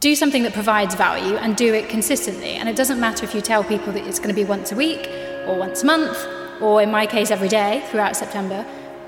[0.00, 2.52] do something that provides value and do it consistently.
[2.52, 4.74] And it doesn't matter if you tell people that it's going to be once a
[4.74, 5.06] week
[5.46, 6.16] or once a month,
[6.62, 8.64] or in my case, every day throughout September.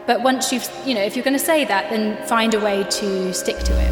[0.06, 2.84] But once you've, you know, if you're going to say that, then find a way
[2.84, 3.90] to stick to it.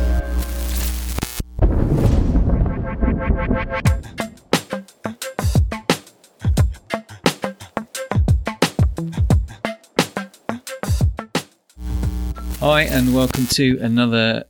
[12.58, 14.44] Hi, and welcome to another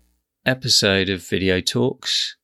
[0.44, 2.34] episode of Video Talks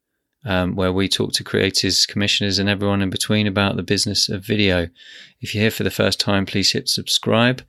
[0.46, 4.44] um, where we talk to creators, commissioners, and everyone in between about the business of
[4.44, 4.88] video.
[5.40, 7.62] If you're here for the first time, please hit subscribe,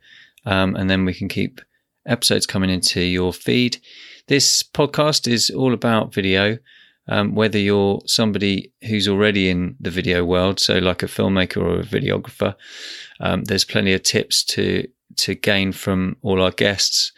[0.46, 1.60] um, and then we can keep
[2.06, 3.78] episodes coming into your feed.
[4.28, 6.58] This podcast is all about video.
[7.10, 11.80] Um, whether you're somebody who's already in the video world, so like a filmmaker or
[11.80, 12.54] a videographer,
[13.20, 14.86] um, there's plenty of tips to
[15.16, 17.12] to gain from all our guests.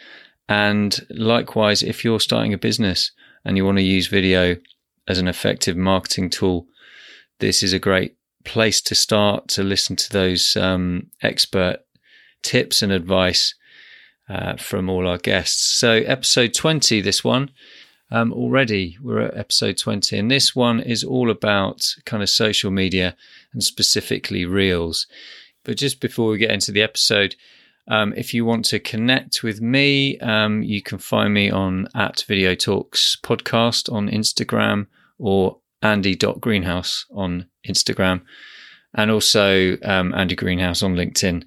[0.49, 3.11] And likewise, if you're starting a business
[3.45, 4.57] and you want to use video
[5.11, 6.69] as an effective marketing tool,
[7.41, 11.79] this is a great place to start to listen to those um, expert
[12.43, 13.57] tips and advice
[14.29, 15.63] uh, from all our guests.
[15.63, 17.51] So, episode 20, this one.
[18.13, 22.71] Um, already we're at episode 20, and this one is all about kind of social
[22.71, 23.17] media
[23.53, 25.09] and specifically Reels.
[25.65, 27.35] But just before we get into the episode,
[27.89, 32.25] um, if you want to connect with me, um, you can find me on at
[32.29, 34.87] Video Talks Podcast on Instagram
[35.21, 38.23] or Andy.greenhouse on Instagram,
[38.95, 41.45] and also um, Andy Greenhouse on LinkedIn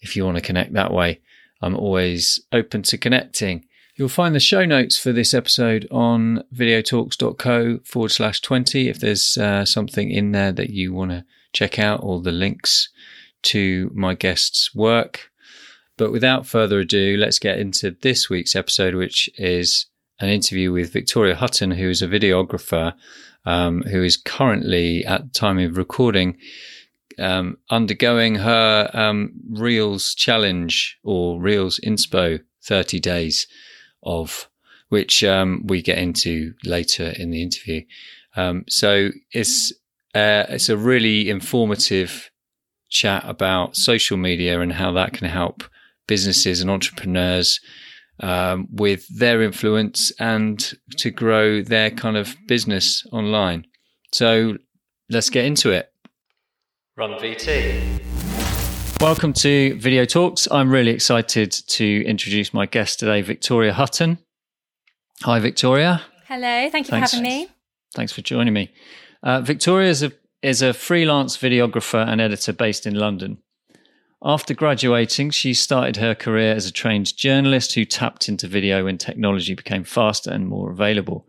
[0.00, 1.20] if you want to connect that way.
[1.60, 3.64] I'm always open to connecting.
[3.96, 9.36] You'll find the show notes for this episode on videotalks.co forward slash 20 if there's
[9.36, 12.90] uh, something in there that you want to check out, or the links
[13.42, 15.30] to my guest's work.
[15.96, 19.86] But without further ado, let's get into this week's episode, which is
[20.20, 22.94] an interview with Victoria Hutton, who is a videographer
[23.44, 26.36] um, who is currently, at the time of recording,
[27.18, 33.46] um, undergoing her um, Reels challenge or Reels Inspo 30 days
[34.02, 34.48] of,
[34.88, 37.82] which um, we get into later in the interview.
[38.36, 39.72] Um, so it's
[40.14, 42.30] uh, it's a really informative
[42.88, 45.64] chat about social media and how that can help
[46.06, 47.60] businesses and entrepreneurs
[48.20, 53.66] um, with their influence and to grow their kind of business online.
[54.12, 54.56] So
[55.10, 55.92] let's get into it.
[56.96, 58.00] Run VT.
[59.00, 60.48] Welcome to Video Talks.
[60.50, 64.18] I'm really excited to introduce my guest today, Victoria Hutton.
[65.22, 66.02] Hi, Victoria.
[66.26, 67.12] Hello, thank you Thanks.
[67.12, 67.48] for having me.
[67.94, 68.72] Thanks for joining me.
[69.22, 70.12] Uh, Victoria is a,
[70.42, 73.38] is a freelance videographer and editor based in London.
[74.22, 78.98] After graduating, she started her career as a trained journalist who tapped into video when
[78.98, 81.26] technology became faster and more available.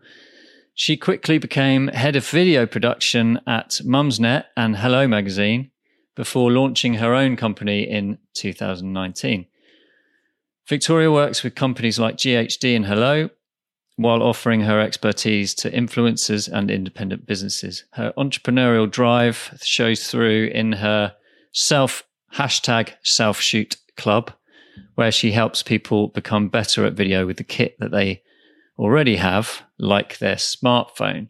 [0.74, 5.70] She quickly became head of video production at Mumsnet and Hello magazine
[6.16, 9.46] before launching her own company in 2019.
[10.66, 13.30] Victoria works with companies like GHD and Hello
[13.96, 17.84] while offering her expertise to influencers and independent businesses.
[17.92, 21.14] Her entrepreneurial drive shows through in her
[21.52, 22.02] self
[22.34, 24.32] hashtag self shoot club,
[24.94, 28.22] where she helps people become better at video with the kit that they
[28.78, 31.28] already have, like their smartphone.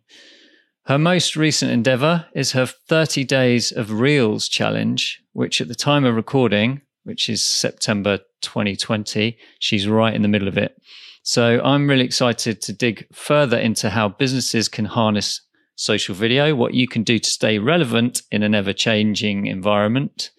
[0.87, 6.05] Her most recent endeavor is her 30 Days of Reels challenge, which at the time
[6.05, 10.81] of recording, which is September 2020, she's right in the middle of it.
[11.23, 15.43] So I'm really excited to dig further into how businesses can harness
[15.77, 20.31] social video, what you can do to stay relevant in an ever changing environment,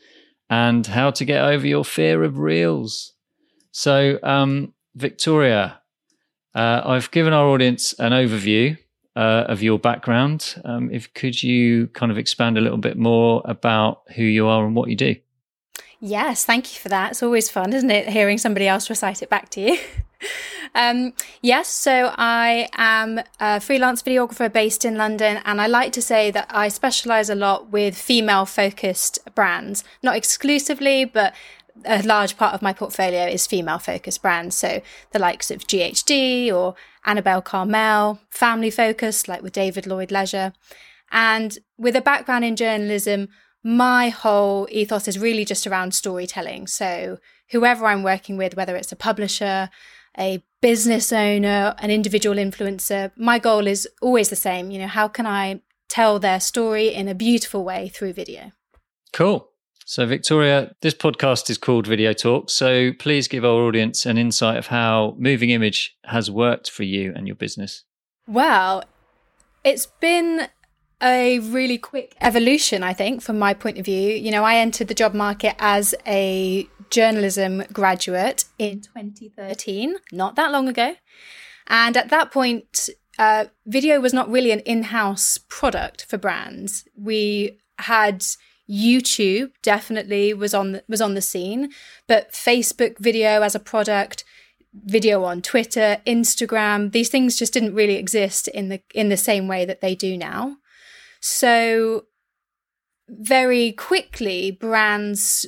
[0.52, 3.14] and how to get over your fear of reels.
[3.72, 5.82] So, um, Victoria,
[6.54, 8.78] uh, I've given our audience an overview
[9.16, 10.62] uh, of your background.
[10.66, 14.66] Um, if could you kind of expand a little bit more about who you are
[14.66, 15.16] and what you do?
[16.04, 17.12] Yes, thank you for that.
[17.12, 19.78] It's always fun, isn't it, hearing somebody else recite it back to you?
[20.76, 21.14] um,
[21.44, 26.32] yes, so I am a freelance videographer based in London, and I like to say
[26.32, 31.36] that I specialize a lot with female focused brands, not exclusively, but
[31.86, 34.56] a large part of my portfolio is female focused brands.
[34.56, 34.82] So
[35.12, 36.74] the likes of GHD or
[37.06, 40.54] Annabel Karmel, family focused, like with David Lloyd Leisure.
[41.12, 43.30] And with a background in journalism,
[43.64, 46.68] my whole ethos is really just around storytelling.
[46.68, 47.20] So,
[47.50, 49.70] whoever I'm working with, whether it's a publisher,
[50.18, 54.72] a business owner, an individual influencer, my goal is always the same.
[54.72, 58.52] You know, how can I tell their story in a beautiful way through video?
[59.14, 59.48] Cool.
[59.86, 62.50] So, Victoria, this podcast is called Video Talk.
[62.50, 67.12] So, please give our audience an insight of how moving image has worked for you
[67.16, 67.84] and your business.
[68.28, 68.84] Well,
[69.64, 70.48] it's been
[71.02, 74.12] a really quick evolution, I think, from my point of view.
[74.12, 80.52] You know, I entered the job market as a journalism graduate in 2013, not that
[80.52, 80.96] long ago.
[81.68, 86.86] And at that point, uh, video was not really an in house product for brands.
[86.96, 88.24] We had
[88.70, 91.72] YouTube definitely was on the, was on the scene,
[92.08, 94.24] but Facebook video as a product,
[94.74, 99.48] video on Twitter, Instagram, these things just didn't really exist in the in the same
[99.48, 100.58] way that they do now.
[101.22, 102.06] So
[103.08, 105.46] very quickly brands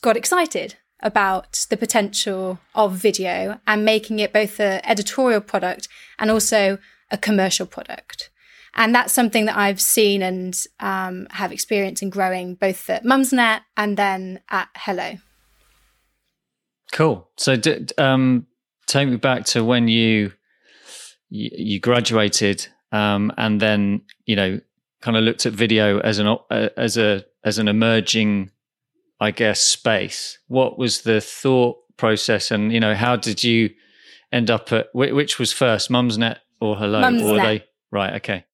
[0.00, 5.88] got excited about the potential of video and making it both an editorial product
[6.18, 6.78] and also
[7.10, 8.30] a commercial product.
[8.74, 13.60] And that's something that I've seen and um, have experience in growing both at Mumsnet
[13.76, 15.18] and then at Hello.
[16.92, 17.28] Cool.
[17.36, 18.46] So, d- um,
[18.86, 20.32] take me back to when you
[21.30, 24.60] you, graduated, um, and then you know,
[25.00, 28.50] kind of looked at video as an uh, as a as an emerging,
[29.20, 30.38] I guess, space.
[30.48, 33.70] What was the thought process, and you know, how did you
[34.32, 37.02] end up at which was first, Mumsnet or Hello?
[37.02, 37.30] Mumsnet.
[37.30, 38.14] Or they right?
[38.14, 38.44] Okay.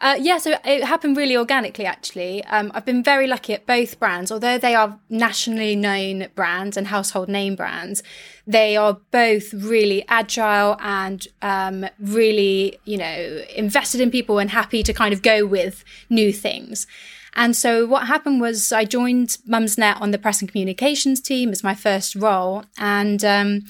[0.00, 2.44] Uh, yeah, so it happened really organically, actually.
[2.44, 6.86] Um, I've been very lucky at both brands, although they are nationally known brands and
[6.86, 8.04] household name brands.
[8.46, 14.84] They are both really agile and um, really, you know, invested in people and happy
[14.84, 16.86] to kind of go with new things.
[17.34, 21.64] And so what happened was I joined Mumsnet on the press and communications team as
[21.64, 23.62] my first role, and um,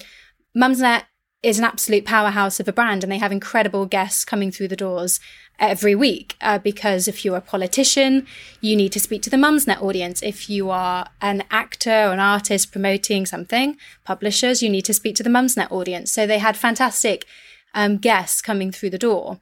[0.55, 1.05] Mumsnet
[1.43, 4.77] is an absolute powerhouse of a brand and they have incredible guests coming through the
[4.77, 5.21] doors
[5.59, 8.27] every week uh, because if you're a politician,
[8.61, 10.23] you need to speak to the Mumsnet audience.
[10.23, 15.15] If you are an actor or an artist promoting something, publishers, you need to speak
[15.17, 16.11] to the Mumsnet audience.
[16.11, 17.25] So they had fantastic
[17.73, 19.39] um, guests coming through the door.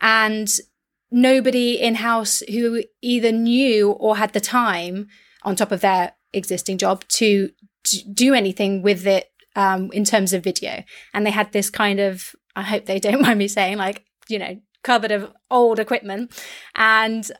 [0.00, 0.50] And
[1.10, 5.08] nobody in house who either knew or had the time
[5.42, 7.50] on top of their existing job to,
[7.84, 10.84] to do anything with it um, in terms of video.
[11.12, 14.38] And they had this kind of, I hope they don't mind me saying, like, you
[14.38, 16.32] know, cupboard of old equipment.
[16.74, 17.30] And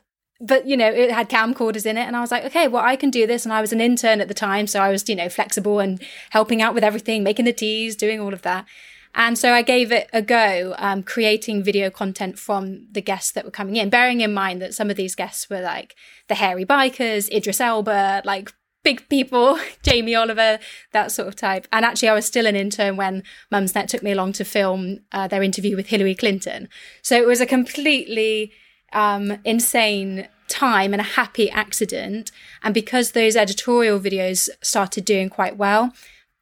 [0.41, 2.95] but you know it had camcorders in it and i was like okay well i
[2.95, 5.13] can do this and i was an intern at the time so i was you
[5.13, 8.65] know flexible and helping out with everything making the teas doing all of that
[9.13, 13.43] and so i gave it a go um, creating video content from the guests that
[13.43, 15.93] were coming in bearing in mind that some of these guests were like
[16.29, 18.53] the hairy bikers idris elba like
[18.83, 20.59] big people, Jamie Oliver,
[20.91, 21.67] that sort of type.
[21.71, 25.27] And actually, I was still an intern when Mumsnet took me along to film uh,
[25.27, 26.69] their interview with Hillary Clinton.
[27.01, 28.51] So it was a completely
[28.93, 32.31] um, insane time and a happy accident.
[32.63, 35.93] And because those editorial videos started doing quite well,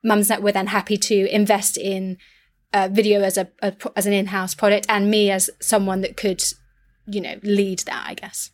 [0.06, 2.18] Mumsnet were then happy to invest in
[2.74, 6.44] uh, video as a, a as an in-house product, and me as someone that could,
[7.06, 8.06] you know, lead that.
[8.08, 8.52] I guess.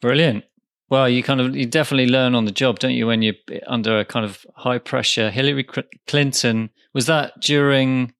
[0.00, 0.44] Brilliant.
[0.90, 3.06] Well, you kind of you definitely learn on the job, don't you?
[3.06, 3.36] When you're
[3.68, 5.30] under a kind of high pressure.
[5.30, 5.64] Hillary
[6.06, 8.12] Clinton was that during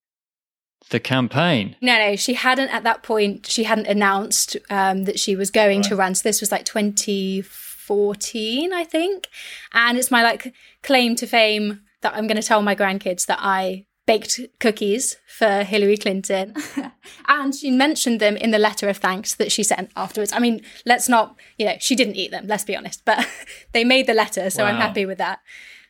[0.90, 1.76] the campaign?
[1.80, 3.46] No, no, she hadn't at that point.
[3.46, 5.88] She hadn't announced um, that she was going right.
[5.88, 6.14] to run.
[6.14, 9.28] So this was like 2014, I think,
[9.72, 13.38] and it's my like claim to fame that I'm going to tell my grandkids that
[13.40, 16.54] I baked cookies for Hillary Clinton.
[17.28, 20.32] and she mentioned them in the letter of thanks that she sent afterwards.
[20.32, 23.26] I mean, let's not, you know, she didn't eat them, let's be honest, but
[23.72, 24.70] they made the letter, so wow.
[24.70, 25.40] I'm happy with that.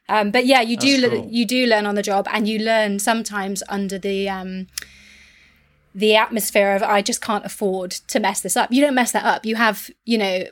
[0.09, 1.29] Um, but yeah, you do cool.
[1.31, 4.67] you do learn on the job, and you learn sometimes under the um,
[5.95, 8.73] the atmosphere of I just can't afford to mess this up.
[8.73, 9.47] You don't mess that up.
[9.47, 10.45] You have you know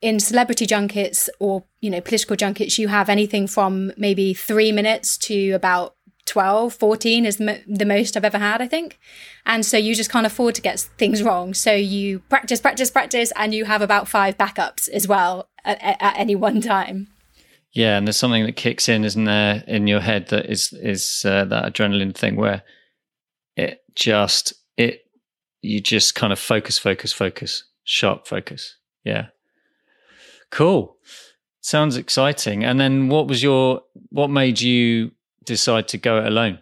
[0.00, 5.16] in celebrity junkets or you know political junkets, you have anything from maybe three minutes
[5.18, 8.98] to about 12, 14 is the, the most I've ever had, I think.
[9.44, 11.52] And so you just can't afford to get things wrong.
[11.52, 16.18] So you practice, practice, practice, and you have about five backups as well at, at
[16.18, 17.08] any one time.
[17.72, 21.22] Yeah, and there's something that kicks in, isn't there, in your head that is is
[21.24, 22.62] uh, that adrenaline thing where
[23.56, 25.06] it just it
[25.62, 28.76] you just kind of focus, focus, focus, sharp focus.
[29.04, 29.28] Yeah,
[30.50, 30.96] cool.
[31.62, 32.62] Sounds exciting.
[32.62, 35.12] And then, what was your what made you
[35.44, 36.58] decide to go it alone?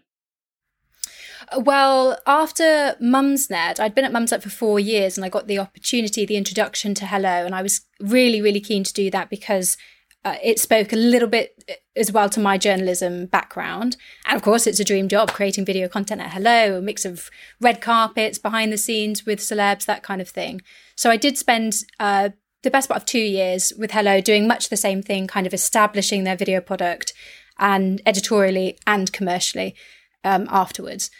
[1.56, 6.24] Well, after Mumsnet, I'd been at Mumsnet for four years and I got the opportunity,
[6.24, 7.44] the introduction to Hello.
[7.44, 9.76] And I was really, really keen to do that because
[10.24, 13.96] uh, it spoke a little bit uh, as well to my journalism background.
[14.26, 17.30] And of course, it's a dream job creating video content at Hello, a mix of
[17.60, 20.60] red carpets, behind the scenes with celebs, that kind of thing.
[20.94, 22.30] So I did spend uh,
[22.62, 25.54] the best part of two years with Hello doing much the same thing, kind of
[25.54, 27.12] establishing their video product
[27.60, 29.76] and editorially and commercially
[30.24, 31.10] um, afterwards.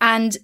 [0.00, 0.36] And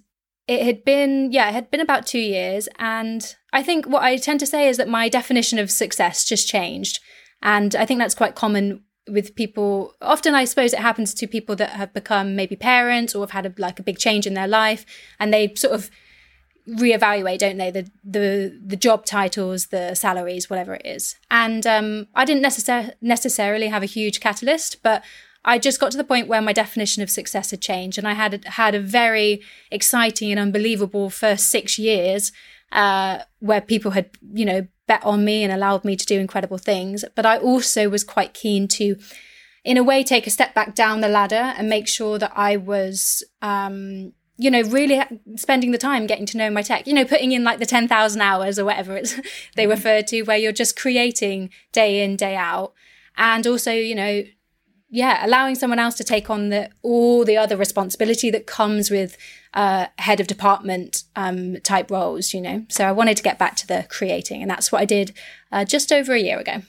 [0.47, 2.67] it had been, yeah, it had been about two years.
[2.79, 6.47] And I think what I tend to say is that my definition of success just
[6.47, 6.99] changed.
[7.43, 9.93] And I think that's quite common with people.
[10.01, 13.45] Often, I suppose it happens to people that have become maybe parents or have had
[13.45, 14.85] a, like a big change in their life
[15.19, 15.91] and they sort of
[16.67, 17.71] reevaluate, don't they?
[17.71, 21.15] The the the job titles, the salaries, whatever it is.
[21.29, 25.03] And um, I didn't necessar- necessarily have a huge catalyst, but
[25.43, 28.13] I just got to the point where my definition of success had changed, and I
[28.13, 32.31] had had a very exciting and unbelievable first six years
[32.71, 36.57] uh, where people had, you know, bet on me and allowed me to do incredible
[36.57, 37.03] things.
[37.15, 38.97] But I also was quite keen to,
[39.63, 42.57] in a way, take a step back down the ladder and make sure that I
[42.57, 43.23] was.
[43.41, 44.99] Um, you know, really
[45.35, 48.21] spending the time getting to know my tech, you know, putting in like the 10,000
[48.21, 49.13] hours or whatever it's,
[49.55, 49.69] they mm-hmm.
[49.69, 52.73] refer to, where you're just creating day in, day out.
[53.17, 54.23] And also, you know,
[54.93, 59.17] yeah, allowing someone else to take on the all the other responsibility that comes with
[59.53, 62.65] uh, head of department um, type roles, you know.
[62.67, 65.13] So I wanted to get back to the creating, and that's what I did
[65.49, 66.63] uh, just over a year ago.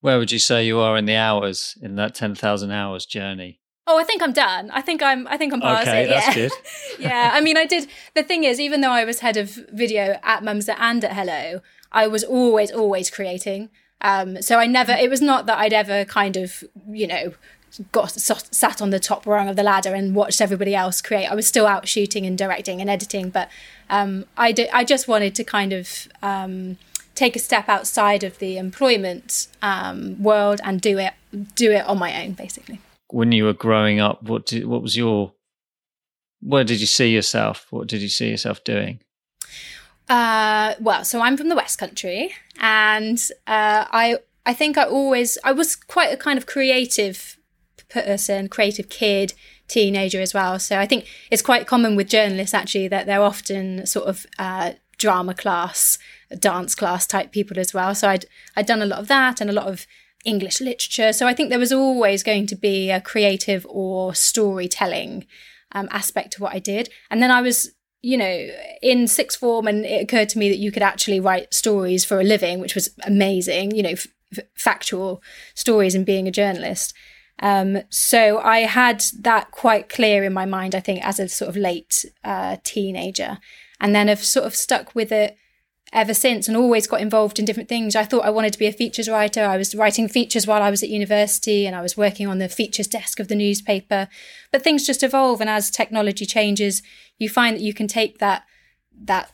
[0.00, 3.60] Where would you say you are in the hours in that ten thousand hours journey?
[3.88, 4.70] Oh, I think I'm done.
[4.70, 5.26] I think I'm.
[5.26, 6.10] I think I'm past okay, it.
[6.10, 6.20] Yeah.
[6.20, 6.52] that's good.
[7.00, 7.88] yeah, I mean, I did.
[8.14, 11.62] The thing is, even though I was head of video at Mumsnet and at Hello,
[11.90, 13.70] I was always, always creating.
[14.00, 14.92] Um, so I never.
[14.92, 17.34] It was not that I'd ever kind of, you know,
[17.92, 21.26] got sat on the top rung of the ladder and watched everybody else create.
[21.26, 23.48] I was still out shooting and directing and editing, but
[23.90, 26.78] um, I I just wanted to kind of um,
[27.14, 31.14] take a step outside of the employment um, world and do it
[31.54, 32.80] do it on my own, basically.
[33.10, 35.32] When you were growing up, what did, what was your
[36.40, 37.66] where did you see yourself?
[37.70, 39.00] What did you see yourself doing?
[40.08, 45.38] Uh, well, so I'm from the West Country, and uh, I I think I always
[45.42, 47.35] I was quite a kind of creative
[47.88, 49.34] person, creative kid,
[49.68, 50.58] teenager as well.
[50.58, 54.72] So I think it's quite common with journalists actually that they're often sort of uh,
[54.98, 55.98] drama class,
[56.38, 57.94] dance class type people as well.
[57.94, 58.26] So I'd
[58.56, 59.86] I'd done a lot of that and a lot of
[60.24, 61.12] English literature.
[61.12, 65.26] So I think there was always going to be a creative or storytelling
[65.72, 66.88] um, aspect to what I did.
[67.10, 67.70] And then I was
[68.02, 68.48] you know,
[68.82, 72.20] in sixth form, and it occurred to me that you could actually write stories for
[72.20, 74.06] a living, which was amazing, you know, f-
[74.54, 75.20] factual
[75.56, 76.94] stories and being a journalist.
[77.40, 81.48] Um, so I had that quite clear in my mind, I think, as a sort
[81.48, 83.38] of late uh, teenager.
[83.80, 85.36] And then I've sort of stuck with it
[85.92, 87.94] ever since and always got involved in different things.
[87.94, 89.44] I thought I wanted to be a features writer.
[89.44, 92.48] I was writing features while I was at university and I was working on the
[92.48, 94.08] features desk of the newspaper.
[94.50, 95.40] But things just evolve.
[95.40, 96.82] And as technology changes,
[97.18, 98.44] you find that you can take that,
[99.04, 99.30] that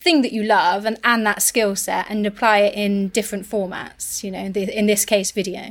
[0.00, 4.24] thing that you love and, and that skill set and apply it in different formats,
[4.24, 5.70] you know, in, the, in this case, video.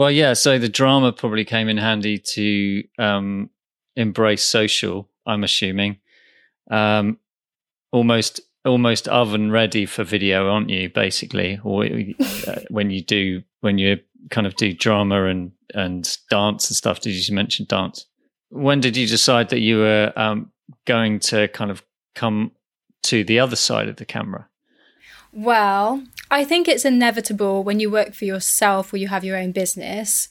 [0.00, 0.32] Well, yeah.
[0.32, 3.50] So the drama probably came in handy to um,
[3.96, 5.10] embrace social.
[5.26, 5.98] I'm assuming,
[6.70, 7.18] um,
[7.92, 10.88] almost almost oven ready for video, aren't you?
[10.88, 13.98] Basically, or uh, when you do when you
[14.30, 17.00] kind of do drama and and dance and stuff.
[17.00, 18.06] Did you mention dance?
[18.48, 20.50] When did you decide that you were um,
[20.86, 21.82] going to kind of
[22.14, 22.52] come
[23.02, 24.48] to the other side of the camera?
[25.30, 29.52] Well, I think it's inevitable when you work for yourself or you have your own
[29.52, 30.28] business.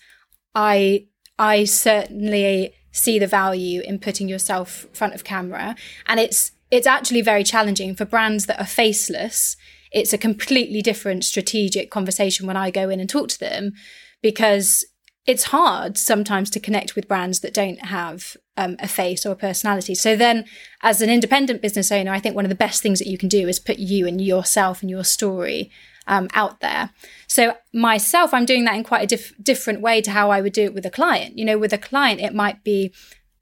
[0.55, 5.75] I I certainly see the value in putting yourself front of camera
[6.07, 9.57] and it's it's actually very challenging for brands that are faceless.
[9.91, 13.73] It's a completely different strategic conversation when I go in and talk to them
[14.21, 14.85] because
[15.29, 19.35] it's hard sometimes to connect with brands that don't have um, a face or a
[19.35, 19.93] personality.
[19.93, 20.45] So then,
[20.81, 23.29] as an independent business owner, I think one of the best things that you can
[23.29, 25.69] do is put you and yourself and your story
[26.07, 26.89] um, out there.
[27.27, 30.53] So myself, I'm doing that in quite a diff- different way to how I would
[30.53, 31.37] do it with a client.
[31.37, 32.91] You know, with a client, it might be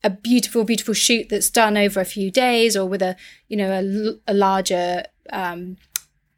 [0.04, 3.16] a beautiful, beautiful shoot that's done over a few days, or with a
[3.48, 5.78] you know a, a larger um,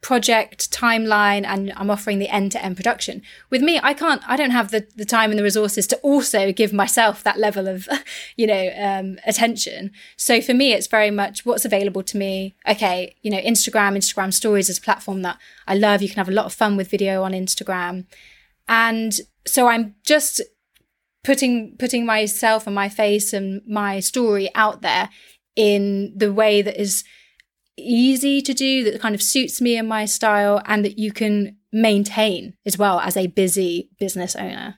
[0.00, 3.22] project timeline and I'm offering the end to end production.
[3.50, 6.52] With me, I can't, I don't have the, the time and the resources to also
[6.52, 7.86] give myself that level of,
[8.36, 9.92] you know, um, attention.
[10.16, 12.56] So for me, it's very much what's available to me.
[12.66, 16.00] Okay, you know, Instagram, Instagram stories is a platform that I love.
[16.00, 18.06] You can have a lot of fun with video on Instagram.
[18.68, 19.12] And
[19.46, 20.40] so I'm just
[21.24, 25.10] putting, putting myself and my face and my story out there
[25.56, 27.04] in the way that is,
[27.82, 31.56] easy to do that kind of suits me and my style and that you can
[31.72, 34.76] maintain as well as a busy business owner.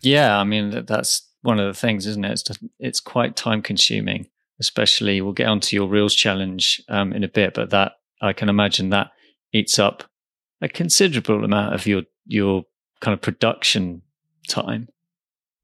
[0.00, 2.32] Yeah i mean that's one of the things isn't it?
[2.32, 4.26] It's, just, it's quite time consuming
[4.60, 8.48] especially we'll get onto your reels challenge um, in a bit but that i can
[8.48, 9.10] imagine that
[9.52, 10.04] eats up
[10.60, 12.64] a considerable amount of your your
[13.00, 14.02] kind of production
[14.48, 14.88] time.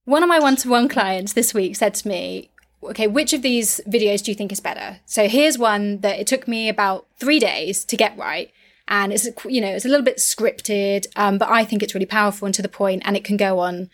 [0.04, 2.50] One of my one-to-one clients this week said to me
[2.82, 5.00] okay, which of these videos do you think is better?
[5.06, 8.50] So here's one that it took me about three days to get right.
[8.88, 12.06] And it's, you know, it's a little bit scripted, um, but I think it's really
[12.06, 13.88] powerful and to the point and it can go on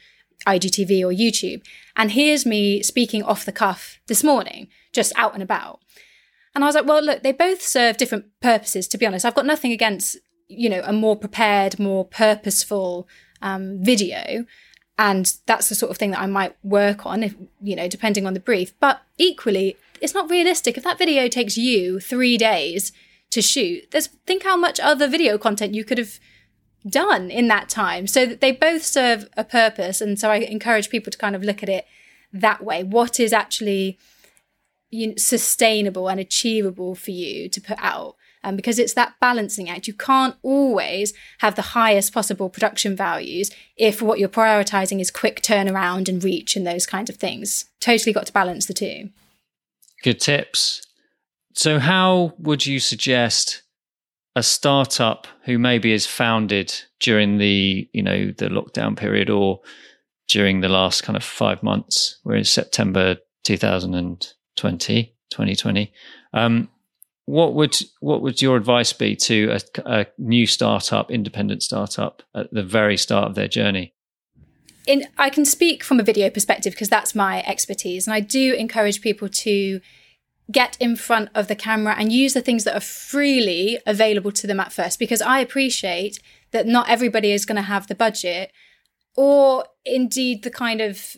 [0.47, 1.63] IGTV or YouTube.
[1.97, 5.81] And here's me speaking off the cuff this morning, just out and about.
[6.55, 9.25] And I was like, well, look, they both serve different purposes, to be honest.
[9.25, 10.17] I've got nothing against,
[10.49, 13.07] you know, a more prepared, more purposeful
[13.43, 14.45] um, video.
[14.99, 18.27] And that's the sort of thing that I might work on, if, you know, depending
[18.27, 18.75] on the brief.
[18.81, 20.77] But equally, it's not realistic.
[20.77, 22.91] If that video takes you three days
[23.31, 26.19] to shoot, there's think how much other video content you could have
[26.89, 28.09] done in that time.
[28.09, 30.01] So that they both serve a purpose.
[30.01, 31.87] And so I encourage people to kind of look at it
[32.33, 32.83] that way.
[32.83, 33.99] What is actually
[34.91, 38.17] you know, sustainable and achievable for you to put out?
[38.45, 39.87] Um, because it's that balancing act.
[39.87, 45.43] You can't always have the highest possible production values if what you're prioritizing is quick
[45.43, 47.67] turnaround and reach and those kinds of things.
[47.81, 49.11] Totally got to balance the two.
[50.03, 50.83] Good tips.
[51.55, 53.63] So, how would you suggest
[54.37, 59.61] a startup who maybe is founded during the you know the lockdown period or
[60.29, 62.19] during the last kind of five months?
[62.25, 65.93] We're in September 2020, 2020.
[66.33, 66.69] Um,
[67.29, 72.51] what would what would your advice be to a, a, new startup, independent startup at
[72.53, 73.93] the very start of their journey?
[74.87, 78.55] In, I can speak from a video perspective because that's my expertise, and I do
[78.55, 79.81] encourage people to
[80.51, 84.47] get in front of the camera and use the things that are freely available to
[84.47, 86.19] them at first because I appreciate
[86.53, 88.51] that not everybody is going to have the budget
[89.15, 91.15] or indeed the kind of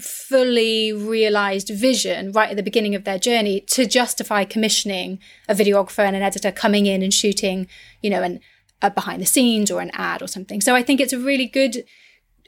[0.00, 6.04] fully realized vision right at the beginning of their journey to justify commissioning a videographer
[6.04, 7.66] and an editor coming in and shooting,
[8.02, 8.40] you know, an
[8.82, 10.60] a behind the scenes or an ad or something.
[10.60, 11.84] So I think it's a really good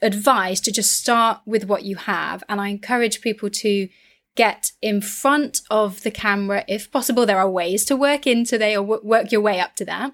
[0.01, 2.43] advice to just start with what you have.
[2.49, 3.89] And I encourage people to
[4.35, 7.27] get in front of the camera if possible.
[7.27, 10.13] There are ways to work into they or work your way up to that.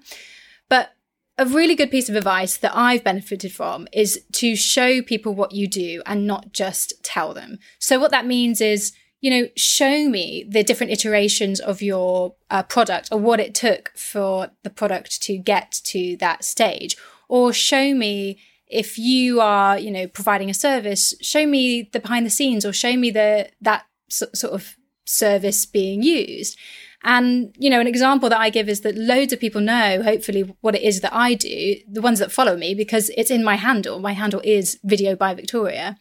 [0.67, 0.93] But
[1.39, 5.53] a really good piece of advice that I've benefited from is to show people what
[5.53, 7.59] you do and not just tell them.
[7.79, 12.63] So, what that means is, you know, show me the different iterations of your uh,
[12.63, 16.97] product or what it took for the product to get to that stage.
[17.29, 18.37] Or show me
[18.67, 22.73] if you are, you know, providing a service, show me the behind the scenes or
[22.73, 26.57] show me the that sort of service being used.
[27.03, 30.53] And, you know, an example that I give is that loads of people know, hopefully,
[30.61, 33.55] what it is that I do, the ones that follow me, because it's in my
[33.55, 33.99] handle.
[33.99, 35.97] My handle is Video by Victoria.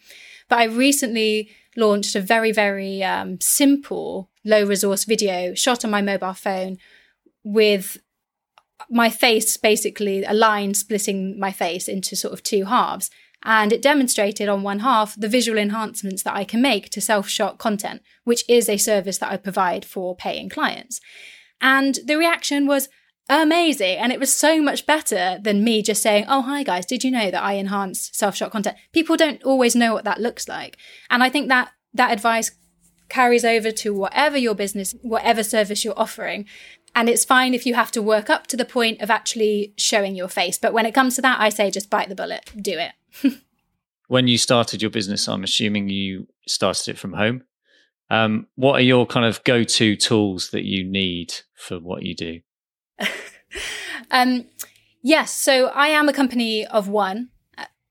[0.49, 6.03] But I recently launched a very, very um, simple, low resource video shot on my
[6.03, 6.79] mobile phone
[7.45, 7.99] with
[8.91, 13.11] my face basically a line splitting my face into sort of two halves.
[13.45, 17.29] And it demonstrated on one half the visual enhancements that I can make to self
[17.29, 21.01] shot content, which is a service that I provide for paying clients.
[21.61, 22.89] And the reaction was
[23.29, 23.99] amazing.
[23.99, 27.11] And it was so much better than me just saying, Oh, hi guys, did you
[27.11, 28.77] know that I enhance self shot content?
[28.93, 30.77] People don't always know what that looks like.
[31.11, 32.51] And I think that that advice
[33.09, 36.47] carries over to whatever your business, whatever service you're offering.
[36.95, 40.15] And it's fine if you have to work up to the point of actually showing
[40.15, 40.59] your face.
[40.59, 42.93] But when it comes to that, I say just bite the bullet, do it.
[44.09, 47.45] When you started your business, I'm assuming you started it from home.
[48.11, 52.15] Um, what are your kind of go to tools that you need for what you
[52.15, 52.41] do?
[54.11, 54.47] um,
[55.03, 57.29] yes, so I am a company of one.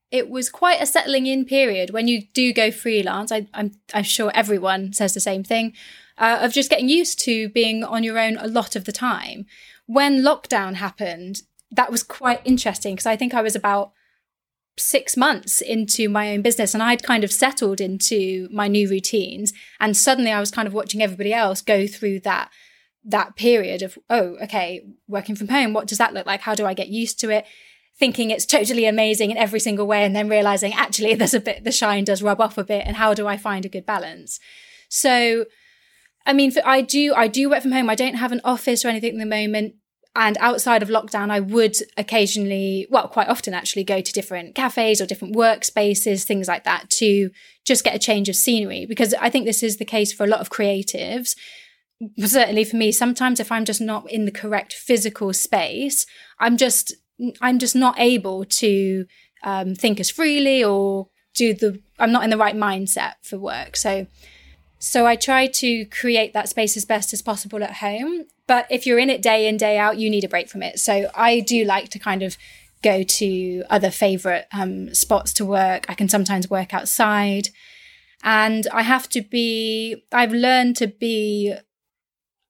[0.09, 3.31] It was quite a settling in period when you do go freelance.
[3.31, 5.73] I, am sure everyone says the same thing
[6.17, 9.45] uh, of just getting used to being on your own a lot of the time.
[9.85, 13.91] When lockdown happened, that was quite interesting because I think I was about
[14.77, 19.53] six months into my own business and I'd kind of settled into my new routines.
[19.79, 22.51] And suddenly I was kind of watching everybody else go through that
[23.09, 26.41] that period of, oh, okay, working from home, what does that look like?
[26.41, 27.45] How do I get used to it?
[27.97, 31.63] Thinking it's totally amazing in every single way, and then realizing actually there's a bit
[31.63, 34.39] the shine does rub off a bit, and how do I find a good balance?
[34.89, 35.45] So
[36.25, 37.89] I mean, I do I do work from home.
[37.89, 39.75] I don't have an office or anything at the moment
[40.19, 44.99] and outside of lockdown, I would occasionally, well, quite often actually go to different cafes
[44.99, 47.29] or different workspaces, things like that to
[47.65, 48.87] just get a change of scenery.
[48.87, 51.35] Because I think this is the case for a lot of creatives.
[52.17, 56.07] Certainly for me, sometimes if I'm just not in the correct physical space,
[56.39, 56.95] I'm just,
[57.39, 59.05] I'm just not able to
[59.43, 63.77] um, think as freely or do the, I'm not in the right mindset for work.
[63.77, 64.07] So,
[64.79, 68.25] so I try to create that space as best as possible at home.
[68.47, 70.79] But if you're in it day in, day out, you need a break from it.
[70.79, 72.37] So I do like to kind of
[72.83, 75.85] go to other favorite um, spots to work.
[75.89, 77.49] I can sometimes work outside.
[78.23, 81.55] And I have to be, I've learned to be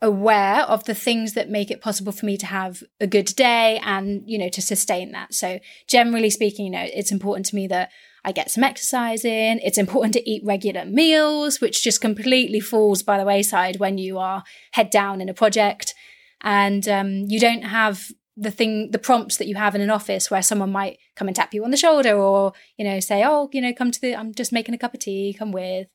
[0.02, 3.80] aware of the things that make it possible for me to have a good day
[3.84, 5.34] and, you know, to sustain that.
[5.34, 7.90] So generally speaking, you know, it's important to me that
[8.28, 9.62] I get some exercise in.
[9.64, 14.18] It's important to eat regular meals, which just completely falls by the wayside when you
[14.18, 15.96] are head down in a project
[16.42, 20.30] and um, you don't have the thing, the prompts that you have in an office
[20.30, 23.50] where someone might come and tap you on the shoulder or, you know, say, oh,
[23.54, 25.88] you know, come to the, I'm just making a cup of tea, come with.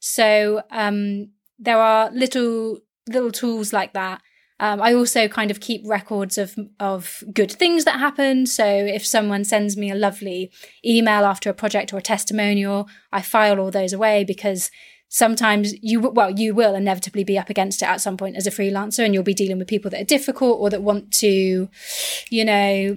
[0.00, 4.22] So um, there are little little tools like that.
[4.58, 8.46] Um, I also kind of keep records of of good things that happen.
[8.46, 10.50] So if someone sends me a lovely
[10.84, 14.70] email after a project or a testimonial, I file all those away because
[15.08, 18.50] sometimes you well you will inevitably be up against it at some point as a
[18.50, 21.68] freelancer, and you'll be dealing with people that are difficult or that want to,
[22.30, 22.96] you know,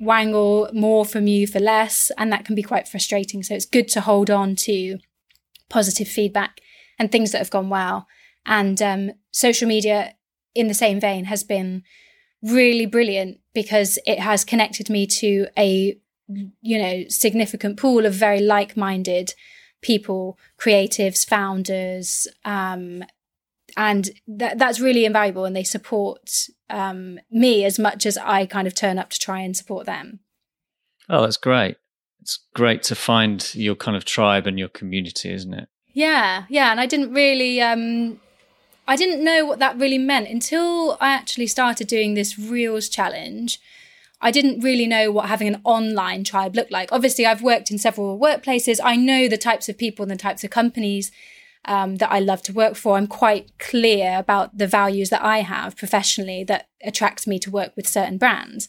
[0.00, 3.42] wangle more from you for less, and that can be quite frustrating.
[3.42, 4.98] So it's good to hold on to
[5.68, 6.60] positive feedback
[6.98, 8.06] and things that have gone well.
[8.46, 10.14] And um, social media,
[10.54, 11.82] in the same vein, has been
[12.42, 15.98] really brilliant because it has connected me to a
[16.62, 19.34] you know significant pool of very like-minded
[19.82, 23.04] people, creatives, founders, um,
[23.76, 25.44] and that, that's really invaluable.
[25.44, 29.40] And they support um, me as much as I kind of turn up to try
[29.40, 30.20] and support them.
[31.08, 31.76] Oh, that's great!
[32.20, 35.68] It's great to find your kind of tribe and your community, isn't it?
[35.92, 36.70] Yeah, yeah.
[36.70, 38.20] And I didn't really um,
[38.86, 43.60] I didn't know what that really meant until I actually started doing this Reels challenge.
[44.20, 46.90] I didn't really know what having an online tribe looked like.
[46.92, 48.80] Obviously, I've worked in several workplaces.
[48.82, 51.10] I know the types of people and the types of companies
[51.66, 52.96] um, that I love to work for.
[52.96, 57.72] I'm quite clear about the values that I have professionally that attracts me to work
[57.76, 58.68] with certain brands.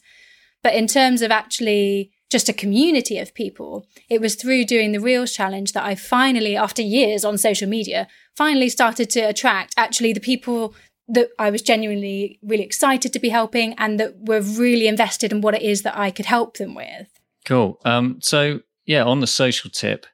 [0.63, 3.85] But in terms of actually just a community of people.
[4.09, 8.07] It was through doing the Reels challenge that I finally, after years on social media,
[8.35, 10.73] finally started to attract actually the people
[11.07, 15.41] that I was genuinely really excited to be helping and that were really invested in
[15.41, 17.07] what it is that I could help them with.
[17.45, 17.79] Cool.
[17.85, 20.07] Um, so, yeah, on the social tip,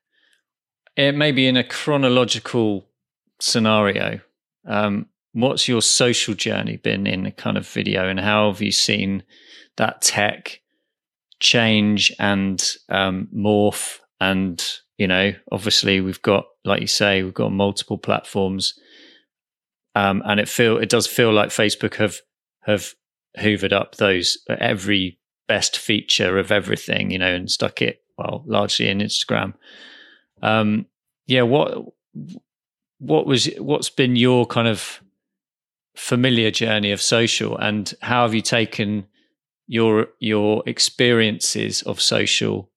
[0.97, 2.87] it may be in a chronological
[3.39, 4.19] scenario.
[4.67, 8.71] Um, what's your social journey been in a kind of video and how have you
[8.71, 9.23] seen
[9.77, 10.60] that tech
[11.41, 17.51] change and um, morph and you know obviously we've got like you say we've got
[17.51, 18.73] multiple platforms.
[19.93, 22.15] Um, and it feel it does feel like facebook have
[22.61, 22.93] have
[23.37, 28.87] hoovered up those every best feature of everything you know and stuck it well largely
[28.87, 29.53] in instagram.
[30.41, 30.85] Um,
[31.27, 31.77] yeah what
[32.99, 35.01] what was what's been your kind of
[35.95, 39.05] familiar journey of social and how have you taken
[39.71, 42.69] your your experiences of social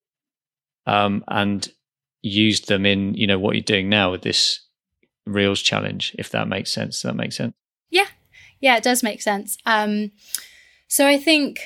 [0.87, 1.73] um, and
[2.23, 4.61] used them in you know what you're doing now with this
[5.27, 7.03] reels challenge if that makes sense.
[7.03, 7.53] Does that make sense?
[7.91, 8.07] Yeah.
[8.61, 9.59] Yeah it does make sense.
[9.67, 10.13] Um,
[10.87, 11.61] so i think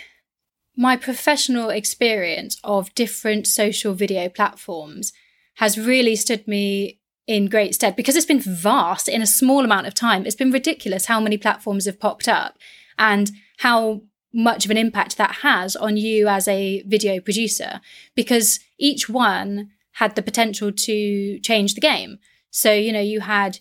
[0.76, 5.12] my professional experience of different social video platforms
[5.56, 9.86] has really stood me in great stead because it's been vast in a small amount
[9.86, 10.24] of time.
[10.24, 12.56] It's been ridiculous how many platforms have popped up
[12.96, 17.80] and how much of an impact that has on you as a video producer
[18.14, 22.18] because each one had the potential to change the game.
[22.50, 23.58] So, you know, you had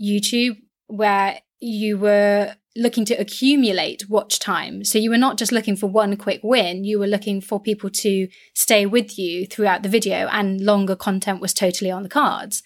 [0.00, 4.84] YouTube where you were looking to accumulate watch time.
[4.84, 7.90] So you were not just looking for one quick win, you were looking for people
[7.90, 12.62] to stay with you throughout the video and longer content was totally on the cards.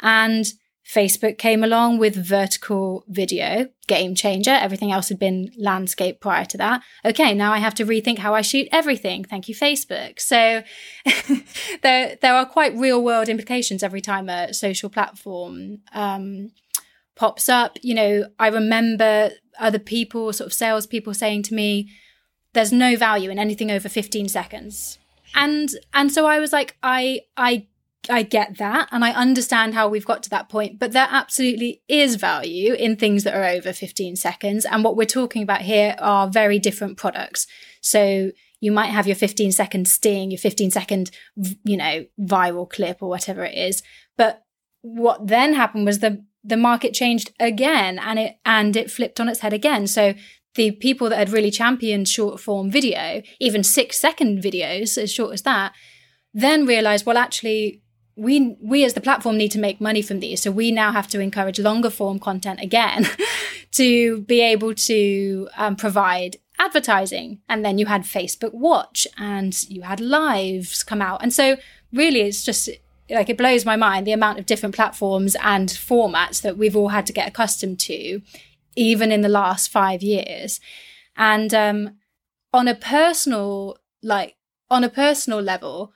[0.00, 0.46] And
[0.86, 4.50] Facebook came along with vertical video, game changer.
[4.50, 6.82] Everything else had been landscape prior to that.
[7.04, 9.24] Okay, now I have to rethink how I shoot everything.
[9.24, 10.18] Thank you, Facebook.
[10.18, 10.62] So
[11.82, 16.50] there, there are quite real world implications every time a social platform um,
[17.14, 17.78] pops up.
[17.82, 21.90] You know, I remember other people, sort of salespeople saying to me,
[22.54, 24.98] there's no value in anything over 15 seconds.
[25.34, 27.66] And and so I was like, I I
[28.10, 31.82] I get that and I understand how we've got to that point, but there absolutely
[31.88, 34.64] is value in things that are over 15 seconds.
[34.64, 37.46] And what we're talking about here are very different products.
[37.80, 41.10] So you might have your 15 second sting, your 15 second,
[41.64, 43.82] you know, viral clip or whatever it is.
[44.16, 44.42] But
[44.80, 49.28] what then happened was the, the market changed again and it, and it flipped on
[49.28, 49.86] its head again.
[49.86, 50.14] So
[50.54, 55.32] the people that had really championed short form video, even six second videos, as short
[55.32, 55.72] as that,
[56.34, 57.81] then realized, well, actually,
[58.16, 60.42] we we as the platform need to make money from these.
[60.42, 63.06] So we now have to encourage longer form content again
[63.72, 67.40] to be able to um, provide advertising.
[67.48, 71.22] And then you had facebook watch and you had lives come out.
[71.22, 71.56] And so
[71.92, 72.68] really it's just
[73.10, 76.88] like it blows my mind the amount of different platforms and formats that we've all
[76.88, 78.22] had to get accustomed to,
[78.76, 80.60] even in the last five years.
[81.16, 81.96] And um,
[82.52, 84.36] on a personal, like
[84.70, 85.92] on a personal level,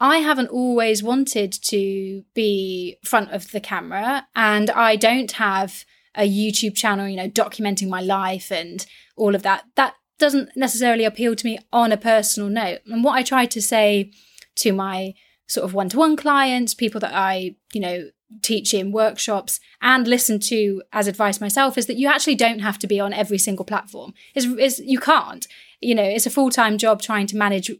[0.00, 5.84] I haven't always wanted to be front of the camera, and I don't have
[6.14, 8.84] a YouTube channel, you know, documenting my life and
[9.16, 9.64] all of that.
[9.74, 12.80] That doesn't necessarily appeal to me on a personal note.
[12.86, 14.12] And what I try to say
[14.56, 15.14] to my
[15.46, 18.10] sort of one-to-one clients, people that I, you know,
[18.42, 22.78] teach in workshops and listen to as advice myself is that you actually don't have
[22.80, 24.12] to be on every single platform.
[24.34, 25.46] Is you can't.
[25.80, 27.70] You know, it's a full-time job trying to manage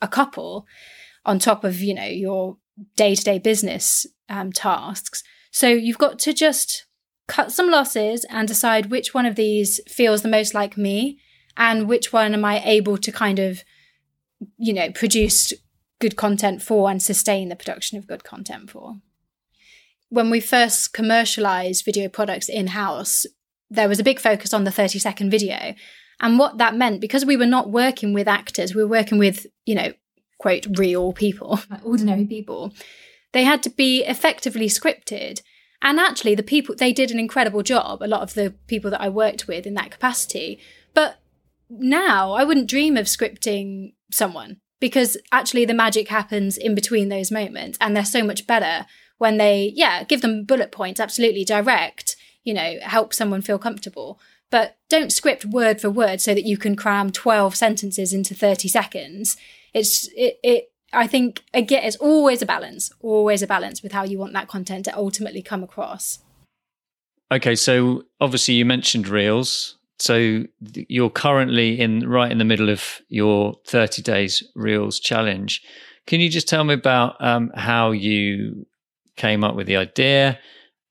[0.00, 0.66] a couple
[1.24, 2.56] on top of, you know, your
[2.96, 5.22] day-to-day business um, tasks.
[5.50, 6.86] So you've got to just
[7.28, 11.20] cut some losses and decide which one of these feels the most like me
[11.56, 13.62] and which one am I able to kind of,
[14.56, 15.52] you know, produce
[16.00, 18.96] good content for and sustain the production of good content for.
[20.08, 23.24] When we first commercialized video products in house,
[23.70, 25.74] there was a big focus on the 30 second video.
[26.20, 29.46] And what that meant, because we were not working with actors, we were working with,
[29.64, 29.92] you know,
[30.42, 32.74] quote, real people, ordinary people,
[33.30, 35.40] they had to be effectively scripted.
[35.80, 39.00] And actually, the people, they did an incredible job, a lot of the people that
[39.00, 40.58] I worked with in that capacity.
[40.94, 41.20] But
[41.70, 47.30] now I wouldn't dream of scripting someone because actually the magic happens in between those
[47.30, 48.84] moments and they're so much better
[49.18, 54.20] when they yeah give them bullet points absolutely direct you know help someone feel comfortable
[54.50, 58.68] but don't script word for word so that you can cram 12 sentences into 30
[58.68, 59.36] seconds
[59.74, 64.04] it's it, it I think again it's always a balance, always a balance with how
[64.04, 66.20] you want that content to ultimately come across.
[67.30, 69.76] Okay, so obviously you mentioned reels.
[69.98, 75.62] So you're currently in right in the middle of your 30 days Reels challenge.
[76.06, 78.66] Can you just tell me about um, how you
[79.16, 80.38] came up with the idea,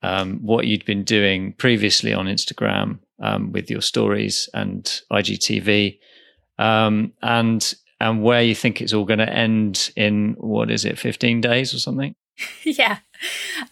[0.02, 5.98] um, what you'd been doing previously on Instagram um, with your stories and IGTV,
[6.58, 10.98] um, and and where you think it's all going to end in what is it,
[10.98, 12.14] 15 days or something?
[12.64, 12.98] yeah.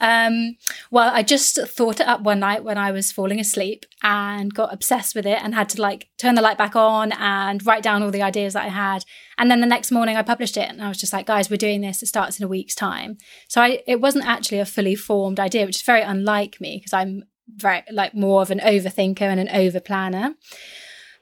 [0.01, 0.57] Um,
[0.90, 4.73] well, I just thought it up one night when I was falling asleep and got
[4.73, 8.03] obsessed with it and had to like turn the light back on and write down
[8.03, 9.05] all the ideas that I had.
[9.38, 11.57] And then the next morning I published it and I was just like, guys, we're
[11.57, 12.03] doing this.
[12.03, 13.16] It starts in a week's time.
[13.49, 16.93] So I, it wasn't actually a fully formed idea, which is very unlike me because
[16.93, 20.35] I'm very like more of an overthinker and an over planner.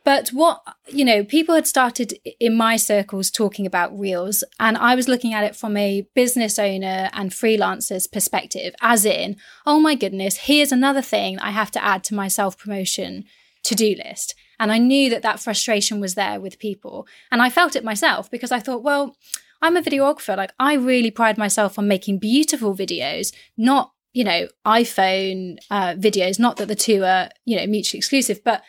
[0.08, 4.94] But what, you know, people had started in my circles talking about Reels, and I
[4.94, 9.94] was looking at it from a business owner and freelancer's perspective, as in, oh my
[9.94, 13.24] goodness, here's another thing I have to add to my self promotion
[13.64, 14.34] to do list.
[14.58, 17.06] And I knew that that frustration was there with people.
[17.30, 19.14] And I felt it myself because I thought, well,
[19.60, 20.38] I'm a videographer.
[20.38, 26.38] Like, I really pride myself on making beautiful videos, not, you know, iPhone uh, videos.
[26.38, 28.62] Not that the two are, you know, mutually exclusive, but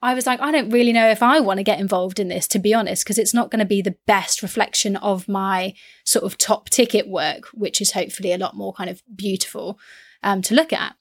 [0.00, 2.46] I was like, I don't really know if I want to get involved in this,
[2.48, 6.24] to be honest, because it's not going to be the best reflection of my sort
[6.24, 9.78] of top ticket work, which is hopefully a lot more kind of beautiful
[10.22, 10.94] um, to look at.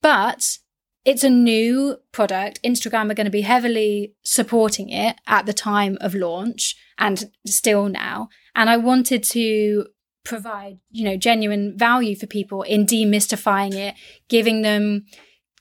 [0.00, 0.58] But
[1.04, 2.62] it's a new product.
[2.62, 7.88] Instagram are going to be heavily supporting it at the time of launch and still
[7.88, 8.28] now.
[8.54, 9.86] And I wanted to
[10.24, 13.94] provide, you know, genuine value for people in demystifying it,
[14.28, 15.06] giving them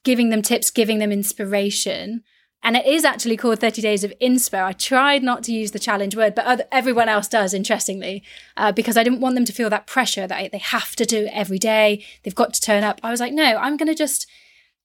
[0.03, 2.23] giving them tips, giving them inspiration
[2.62, 4.63] and it is actually called 30 Days of Inspo.
[4.63, 8.22] I tried not to use the challenge word, but other, everyone else does, interestingly,
[8.58, 11.26] uh, because I didn't want them to feel that pressure that they have to do
[11.26, 12.06] it every day.
[12.24, 13.00] They've got to turn up.
[13.02, 14.28] I was like, no, I'm going to just,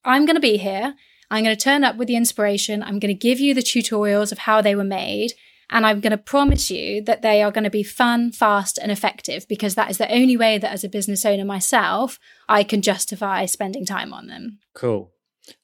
[0.05, 0.95] I'm going to be here.
[1.31, 2.83] I'm going to turn up with the inspiration.
[2.83, 5.33] I'm going to give you the tutorials of how they were made.
[5.71, 8.93] And I'm going to promise you that they are going to be fun, fast, and
[8.93, 12.83] effective because that is the only way that as a business owner myself, I can
[12.83, 14.61] justify spending time on them.
[14.75, 15.11] Cool.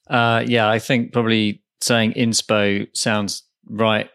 [0.07, 4.09] Uh, yeah, I think probably saying inspo sounds right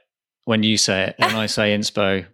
[0.45, 2.27] when you say it, and I say inspo,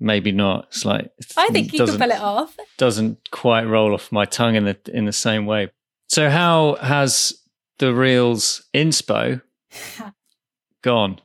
[0.00, 0.66] maybe not.
[0.68, 2.56] It's like I think you can pull it off.
[2.76, 5.70] Doesn't quite roll off my tongue in the in the same way.
[6.08, 7.34] So how has
[7.78, 9.42] the reels inspo
[10.82, 11.20] gone?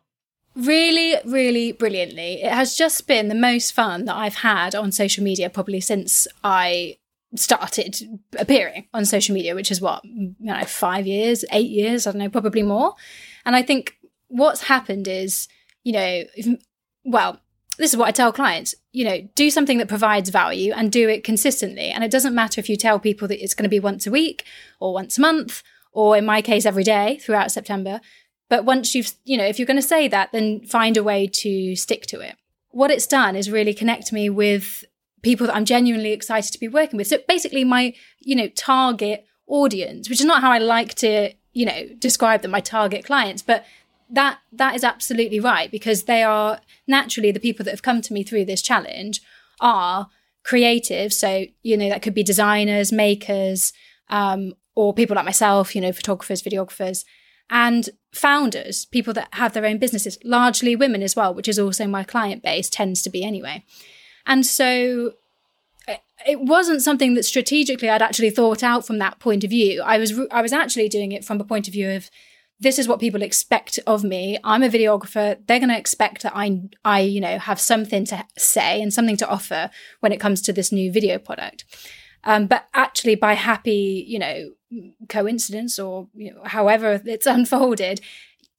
[0.55, 2.43] Really, really brilliantly.
[2.43, 6.27] It has just been the most fun that I've had on social media probably since
[6.43, 6.97] I
[7.35, 12.11] started appearing on social media, which is what, you know, five years, eight years, I
[12.11, 12.93] don't know, probably more.
[13.45, 15.47] And I think what's happened is,
[15.83, 16.59] you know, if,
[17.03, 17.39] well,
[17.77, 21.09] this is what I tell clients, you know, do something that provides value and do
[21.09, 21.89] it consistently.
[21.89, 24.11] And it doesn't matter if you tell people that it's going to be once a
[24.11, 24.45] week
[24.79, 27.99] or once a month, or in my case, every day throughout September.
[28.49, 31.27] But once you've, you know, if you're going to say that, then find a way
[31.27, 32.35] to stick to it.
[32.69, 34.83] What it's done is really connect me with
[35.21, 37.07] people that I'm genuinely excited to be working with.
[37.07, 41.65] So basically my, you know, target audience, which is not how I like to, you
[41.65, 43.65] know, describe them, my target clients, but
[44.09, 48.13] that that is absolutely right because they are naturally the people that have come to
[48.13, 49.21] me through this challenge
[49.59, 50.09] are
[50.43, 51.13] creative.
[51.13, 53.73] So, you know, that could be designers, makers,
[54.09, 57.05] um, or people like myself, you know, photographers, videographers,
[57.49, 61.87] and founders, people that have their own businesses, largely women as well, which is also
[61.87, 63.63] my client base, tends to be anyway.
[64.25, 65.13] And so
[65.87, 69.81] it wasn't something that strategically I'd actually thought out from that point of view.
[69.81, 72.09] I was I was actually doing it from a point of view of
[72.59, 74.37] this is what people expect of me.
[74.43, 75.37] I'm a videographer.
[75.45, 79.17] They're going to expect that I I you know have something to say and something
[79.17, 79.69] to offer
[79.99, 81.65] when it comes to this new video product.
[82.23, 84.51] Um, but actually, by happy you know
[85.09, 87.99] coincidence or you know, however it's unfolded,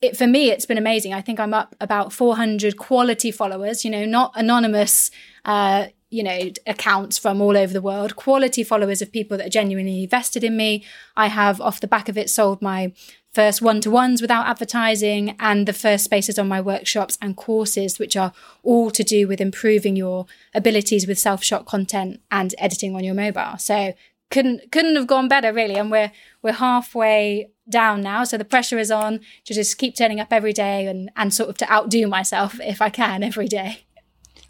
[0.04, 1.14] it, for me, it's been amazing.
[1.14, 5.10] I think I'm up about 400 quality followers, you know, not anonymous,
[5.44, 9.50] uh, you know, accounts from all over the world, quality followers of people that are
[9.50, 10.84] genuinely invested in me.
[11.16, 12.92] I have, off the back of it, sold my
[13.32, 17.98] first one to ones without advertising and the first spaces on my workshops and courses,
[17.98, 22.94] which are all to do with improving your abilities with self shot content and editing
[22.94, 23.58] on your mobile.
[23.58, 23.94] So
[24.30, 26.10] couldn't couldn't have gone better really and we're
[26.42, 30.52] we're halfway down now so the pressure is on to just keep turning up every
[30.52, 33.84] day and and sort of to outdo myself if i can every day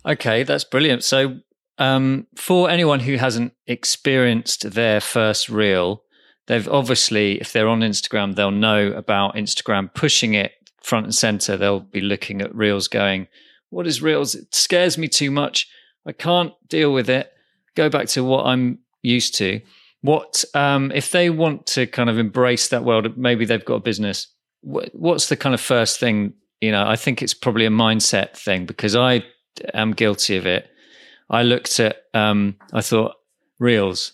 [0.06, 1.40] okay that's brilliant so
[1.78, 6.02] um, for anyone who hasn't experienced their first reel
[6.46, 11.56] they've obviously if they're on instagram they'll know about instagram pushing it front and center
[11.56, 13.26] they'll be looking at reels going
[13.70, 15.66] what is reels it scares me too much
[16.06, 17.32] i can't deal with it
[17.74, 19.60] go back to what i'm used to.
[20.00, 23.16] What um, if they want to kind of embrace that world?
[23.16, 24.26] Maybe they've got a business.
[24.62, 26.34] What, what's the kind of first thing?
[26.60, 29.24] You know, I think it's probably a mindset thing because I
[29.72, 30.68] am guilty of it.
[31.30, 33.14] I looked at, um, I thought,
[33.58, 34.12] reels.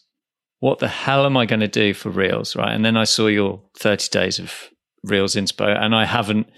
[0.61, 2.73] What the hell am I going to do for reels, right?
[2.73, 4.71] And then I saw your thirty days of
[5.03, 6.49] reels inspo, and I haven't,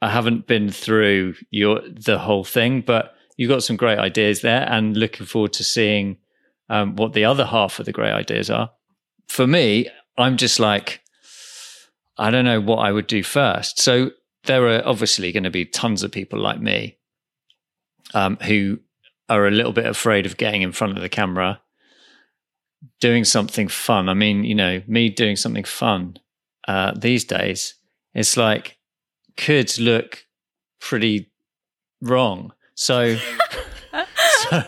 [0.00, 4.66] I haven't been through your the whole thing, but you've got some great ideas there,
[4.70, 6.16] and looking forward to seeing
[6.70, 8.70] um, what the other half of the great ideas are.
[9.28, 11.02] For me, I'm just like,
[12.16, 13.78] I don't know what I would do first.
[13.78, 14.10] So
[14.44, 16.98] there are obviously going to be tons of people like me
[18.14, 18.80] um, who
[19.28, 21.60] are a little bit afraid of getting in front of the camera,
[23.00, 24.08] doing something fun.
[24.08, 26.18] I mean, you know, me doing something fun
[26.66, 27.74] uh, these days,
[28.14, 28.78] it's like
[29.36, 30.26] could look
[30.80, 31.30] pretty
[32.00, 32.52] wrong.
[32.74, 33.16] So,
[34.50, 34.62] so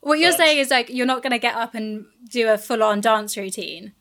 [0.00, 2.82] what you're saying is like you're not going to get up and do a full
[2.82, 3.92] on dance routine.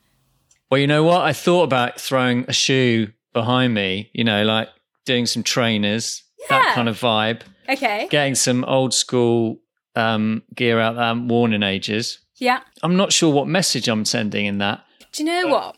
[0.69, 1.21] Well, you know what?
[1.21, 4.69] I thought about throwing a shoe behind me, you know, like
[5.05, 6.59] doing some trainers, yeah.
[6.59, 7.41] that kind of vibe.
[7.67, 8.07] Okay.
[8.11, 9.59] Getting some old school
[9.95, 12.19] um, gear out that I haven't worn in ages.
[12.35, 12.61] Yeah.
[12.83, 14.83] I'm not sure what message I'm sending in that.
[15.11, 15.77] Do you know what?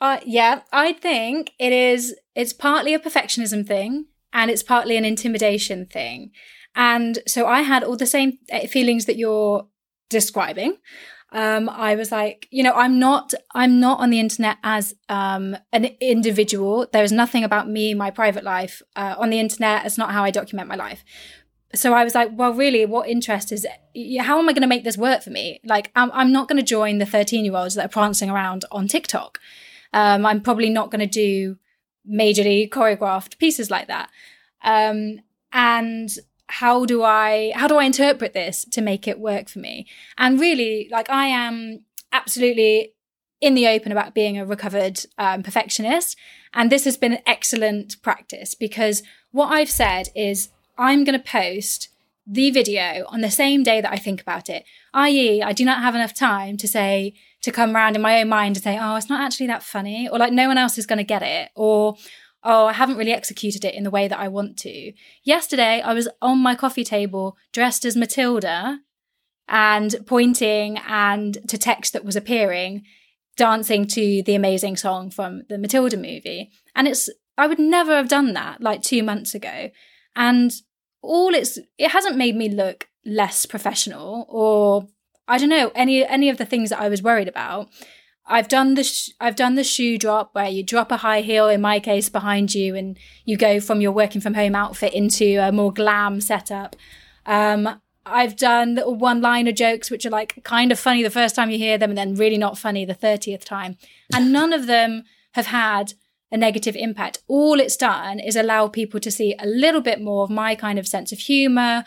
[0.00, 2.14] Uh, yeah, I think it is.
[2.34, 6.32] It's partly a perfectionism thing, and it's partly an intimidation thing.
[6.74, 9.66] And so I had all the same eh, feelings that you're
[10.10, 10.76] describing.
[11.32, 15.56] Um, I was like, you know, I'm not, I'm not on the internet as um,
[15.72, 16.86] an individual.
[16.92, 19.84] There is nothing about me, my private life uh, on the internet.
[19.84, 21.02] It's not how I document my life.
[21.76, 23.66] So I was like, well, really, what interest is?
[24.20, 25.60] How am I going to make this work for me?
[25.64, 28.64] Like, I'm, I'm not going to join the 13 year olds that are prancing around
[28.70, 29.38] on TikTok.
[29.92, 31.56] Um, I'm probably not going to do
[32.08, 34.10] majorly choreographed pieces like that.
[34.62, 35.20] Um,
[35.52, 36.10] and
[36.48, 39.86] how do I how do I interpret this to make it work for me?
[40.16, 42.92] And really, like I am absolutely
[43.40, 46.16] in the open about being a recovered um, perfectionist,
[46.54, 51.24] and this has been an excellent practice because what I've said is I'm going to
[51.24, 51.88] post
[52.26, 54.64] the video on the same day that I think about it.
[54.92, 58.28] I.e., I do not have enough time to say to come around in my own
[58.28, 60.86] mind and say, "Oh, it's not actually that funny," or like no one else is
[60.86, 61.96] going to get it, or
[62.46, 64.92] oh, I haven't really executed it in the way that I want to.
[65.24, 68.80] Yesterday, I was on my coffee table dressed as Matilda
[69.48, 72.84] and pointing and to text that was appearing,
[73.36, 76.50] dancing to the amazing song from the Matilda movie.
[76.74, 79.70] And it's, I would never have done that like two months ago.
[80.14, 80.52] And
[81.06, 84.88] all it's, it hasn't made me look less professional or
[85.28, 87.68] I don't know, any, any of the things that I was worried about.
[88.28, 91.48] I've done the sh- I've done the shoe drop where you drop a high heel
[91.48, 95.36] in my case behind you and you go from your working from home outfit into
[95.36, 96.74] a more glam setup.
[97.24, 101.50] Um, I've done little one-liner jokes which are like kind of funny the first time
[101.50, 103.76] you hear them and then really not funny the 30th time.
[104.12, 105.94] And none of them have had
[106.30, 107.18] a negative impact.
[107.28, 110.78] All it's done is allow people to see a little bit more of my kind
[110.78, 111.84] of sense of humor,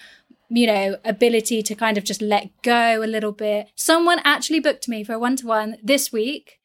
[0.49, 3.67] you know, ability to kind of just let go a little bit.
[3.75, 6.59] Someone actually booked me for a one to one this week,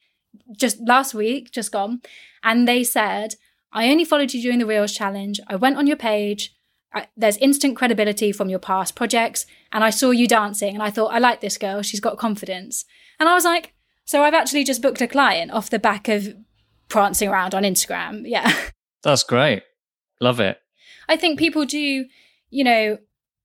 [0.57, 2.01] just last week, just gone.
[2.43, 3.35] And they said,
[3.73, 5.41] I only followed you during the Reels challenge.
[5.49, 6.55] I went on your page.
[6.95, 9.47] I, there's instant credibility from your past projects.
[9.73, 11.83] And I saw you dancing and I thought, I like this girl.
[11.83, 12.85] She's got confidence.
[13.19, 16.37] And I was like, so I've actually just booked a client off the back of
[16.95, 18.23] prancing around on Instagram.
[18.25, 18.55] Yeah.
[19.03, 19.65] That's great.
[20.21, 20.59] Love it.
[21.09, 22.07] I think people do,
[22.51, 22.99] you know,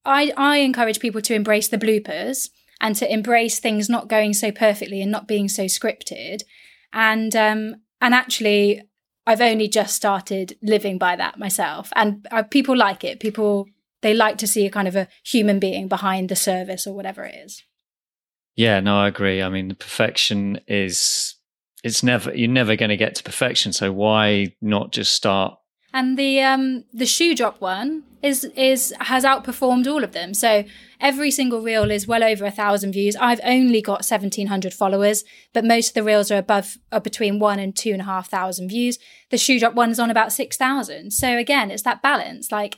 [0.05, 4.51] I, I encourage people to embrace the bloopers and to embrace things not going so
[4.51, 6.43] perfectly and not being so scripted.
[6.93, 8.83] And um, and actually,
[9.25, 13.19] I've only just started living by that myself, and uh, people like it.
[13.19, 13.65] People
[14.01, 17.25] they like to see a kind of a human being behind the service or whatever
[17.25, 17.63] it is.
[18.55, 19.41] Yeah, no, I agree.
[19.41, 21.35] I mean, the perfection is
[21.83, 23.73] it's never you're never going to get to perfection.
[23.73, 25.59] So why not just start
[25.93, 30.33] and the um the shoe drop one is is has outperformed all of them.
[30.33, 30.63] So
[30.99, 33.15] every single reel is well over a thousand views.
[33.15, 35.23] I've only got seventeen hundred followers,
[35.53, 38.29] but most of the reels are above are between one and two and a half
[38.29, 38.99] thousand views.
[39.31, 41.11] The shoe drop one is on about six thousand.
[41.11, 42.51] So again, it's that balance.
[42.51, 42.77] Like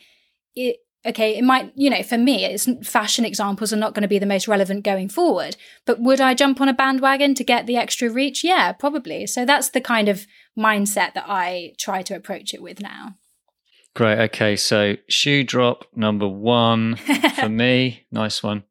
[0.56, 4.08] it okay, it might, you know, for me, it's fashion examples are not going to
[4.08, 5.56] be the most relevant going forward.
[5.86, 8.44] But would I jump on a bandwagon to get the extra reach?
[8.44, 9.26] Yeah, probably.
[9.28, 10.28] So that's the kind of
[10.58, 13.16] mindset that I try to approach it with now.
[13.96, 14.20] Great.
[14.20, 14.56] Okay.
[14.56, 16.96] So shoe drop number one
[17.36, 18.06] for me.
[18.12, 18.64] Nice one.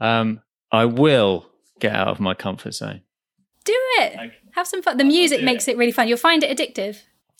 [0.00, 1.46] Um, I will
[1.80, 3.02] get out of my comfort zone.
[3.64, 4.32] Do it.
[4.52, 4.98] Have some fun.
[4.98, 6.06] The music makes it really fun.
[6.06, 6.98] You'll find it addictive.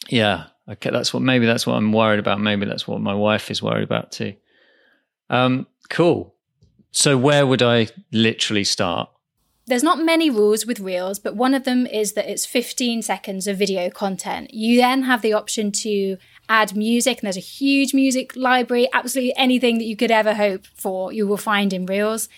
[0.09, 0.47] Yeah.
[0.69, 0.91] Okay.
[0.91, 2.41] That's what, maybe that's what I'm worried about.
[2.41, 4.35] Maybe that's what my wife is worried about too.
[5.31, 6.35] Um, cool.
[6.91, 9.11] So where would I literally start?
[9.67, 13.47] There's not many rules with Reels, but one of them is that it's 15 seconds
[13.47, 14.53] of video content.
[14.53, 16.19] You then have the option to
[16.51, 18.89] add music, and there's a huge music library.
[18.93, 22.29] Absolutely anything that you could ever hope for, you will find in Reels.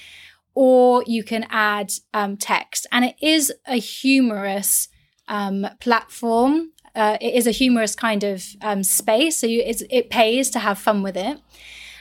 [0.55, 4.89] Or you can add um, text, and it is a humorous
[5.27, 6.70] um, platform.
[6.97, 10.78] Uh, it is a humorous kind of um, space, so you, it pays to have
[10.78, 11.38] fun with it.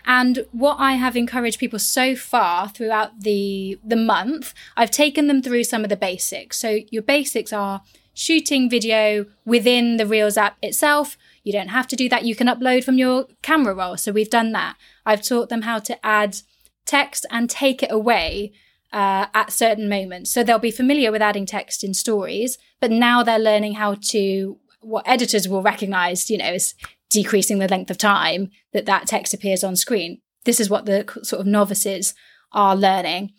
[0.05, 5.41] And what I have encouraged people so far throughout the the month, I've taken them
[5.41, 6.57] through some of the basics.
[6.57, 7.81] So your basics are
[8.13, 11.17] shooting video within the Reels app itself.
[11.43, 12.23] You don't have to do that.
[12.23, 13.97] You can upload from your camera roll.
[13.97, 14.77] So we've done that.
[15.05, 16.37] I've taught them how to add
[16.85, 18.53] text and take it away
[18.93, 20.31] uh, at certain moments.
[20.31, 24.57] So they'll be familiar with adding text in stories, but now they're learning how to
[24.85, 26.75] what editors will recognize, you know, is
[27.09, 30.21] decreasing the length of time that that text appears on screen.
[30.45, 32.13] This is what the sort of novices
[32.51, 33.31] are learning.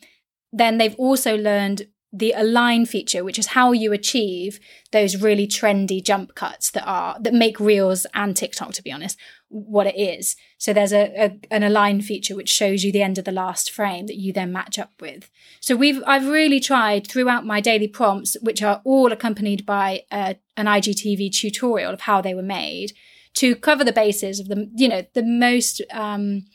[0.53, 4.59] Then they've also learned the align feature, which is how you achieve
[4.93, 9.19] those really trendy jump cuts that are that make Reels and TikTok, to be honest,
[9.49, 10.37] what it is.
[10.59, 13.71] So there's a, a, an align feature which shows you the end of the last
[13.71, 15.31] frame that you then match up with.
[15.61, 20.37] So we've I've really tried throughout my daily prompts, which are all accompanied by a,
[20.57, 22.93] an IGTV tutorial of how they were made,
[23.35, 26.47] to cover the bases of the, you know, the most um,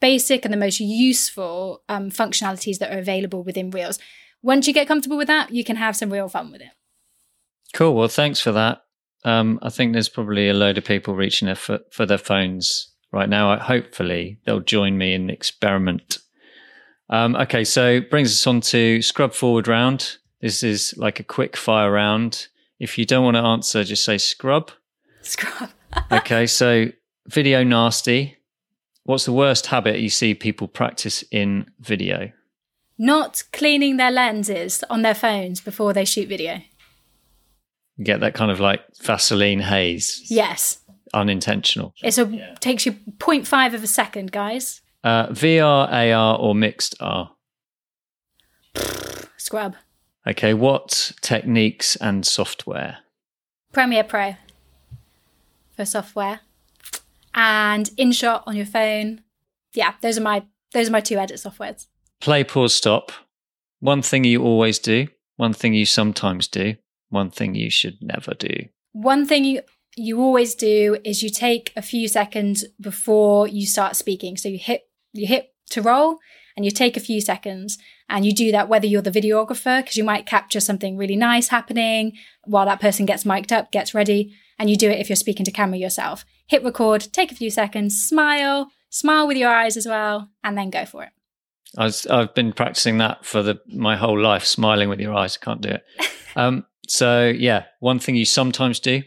[0.00, 3.98] basic and the most useful um, functionalities that are available within Reels.
[4.46, 6.70] Once you get comfortable with that, you can have some real fun with it.
[7.74, 7.96] Cool.
[7.96, 8.82] Well, thanks for that.
[9.24, 13.28] Um, I think there's probably a load of people reaching for, for their phones right
[13.28, 13.58] now.
[13.58, 16.18] Hopefully, they'll join me in the experiment.
[17.10, 20.18] Um, okay, so brings us on to scrub forward round.
[20.40, 22.46] This is like a quick fire round.
[22.78, 24.70] If you don't want to answer, just say scrub.
[25.22, 25.70] Scrub
[26.12, 26.86] okay, so
[27.26, 28.36] video nasty.
[29.02, 32.30] What's the worst habit you see people practice in video?
[32.98, 36.62] Not cleaning their lenses on their phones before they shoot video.
[38.02, 40.22] get that kind of like Vaseline haze.
[40.30, 40.78] Yes.
[41.14, 41.94] Unintentional.
[42.02, 42.54] It's a yeah.
[42.60, 44.80] takes you 0.5 of a second, guys.
[45.04, 47.30] Uh, VR, AR, or mixed R?
[49.36, 49.76] Scrub.
[50.26, 52.98] Okay, what techniques and software?
[53.72, 54.34] Premiere Pro
[55.76, 56.40] for software
[57.34, 59.22] and InShot on your phone.
[59.74, 60.42] Yeah, those are my
[60.72, 61.86] those are my two edit softwares.
[62.20, 63.12] Play, pause, stop.
[63.80, 66.76] One thing you always do, one thing you sometimes do,
[67.10, 68.68] one thing you should never do.
[68.92, 69.60] One thing you
[69.98, 74.36] you always do is you take a few seconds before you start speaking.
[74.36, 76.18] So you hit you hit to roll
[76.56, 79.96] and you take a few seconds and you do that whether you're the videographer because
[79.96, 82.12] you might capture something really nice happening
[82.44, 85.44] while that person gets mic'd up, gets ready and you do it if you're speaking
[85.44, 86.24] to camera yourself.
[86.46, 90.70] Hit record, take a few seconds, smile, smile with your eyes as well, and then
[90.70, 91.10] go for it.
[91.76, 95.38] I have been practicing that for the, my whole life, smiling with your eyes.
[95.40, 95.84] I can't do it.
[96.36, 99.02] um, so, yeah, one thing you sometimes do.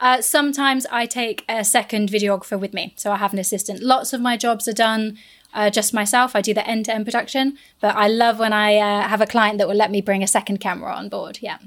[0.00, 2.94] Uh, sometimes I take a second videographer with me.
[2.96, 3.80] So I have an assistant.
[3.80, 5.18] Lots of my jobs are done
[5.52, 6.34] uh, just myself.
[6.34, 9.26] I do the end to end production, but I love when I uh, have a
[9.26, 11.38] client that will let me bring a second camera on board.
[11.40, 11.58] Yeah.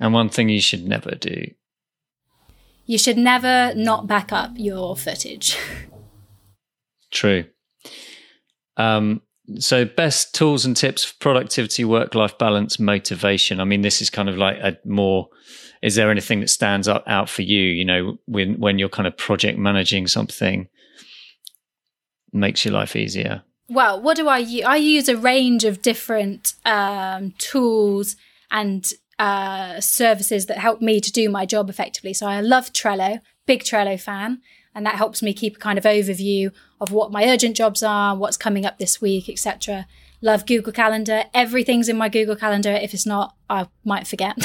[0.00, 1.52] And one thing you should never do
[2.90, 5.56] you should never not back up your footage.
[7.12, 7.44] True.
[8.80, 9.22] Um,
[9.58, 13.60] so, best tools and tips for productivity, work life balance, motivation.
[13.60, 15.28] I mean, this is kind of like a more.
[15.82, 17.60] Is there anything that stands up out for you?
[17.60, 20.68] You know, when when you're kind of project managing something,
[22.32, 23.42] makes your life easier.
[23.68, 24.64] Well, what do I use?
[24.64, 28.16] I use a range of different um, tools
[28.50, 32.14] and uh, services that help me to do my job effectively.
[32.14, 34.40] So I love Trello, big Trello fan,
[34.74, 38.16] and that helps me keep a kind of overview of what my urgent jobs are,
[38.16, 39.86] what's coming up this week, etc.
[40.22, 41.24] Love Google Calendar.
[41.34, 42.70] Everything's in my Google Calendar.
[42.70, 44.36] If it's not, I might forget.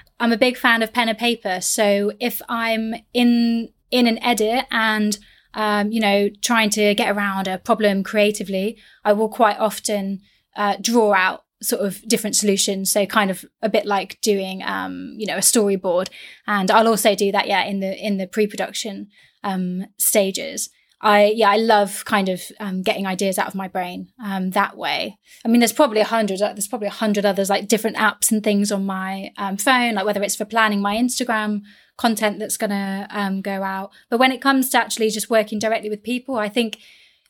[0.20, 1.60] I'm a big fan of pen and paper.
[1.60, 5.18] So if I'm in in an edit and
[5.54, 10.20] um, you know trying to get around a problem creatively, I will quite often
[10.56, 12.90] uh, draw out sort of different solutions.
[12.90, 16.08] So kind of a bit like doing, um, you know, a storyboard.
[16.46, 19.08] And I'll also do that, yeah, in the in the pre-production
[19.44, 20.70] um, stages.
[21.00, 24.76] I yeah, I love kind of um, getting ideas out of my brain um, that
[24.76, 25.18] way.
[25.44, 26.40] I mean, there's probably a hundred.
[26.40, 29.94] Uh, there's probably a hundred others like different apps and things on my um, phone,
[29.94, 31.60] like whether it's for planning my Instagram
[31.96, 33.90] content that's to um, go out.
[34.10, 36.78] But when it comes to actually just working directly with people, I think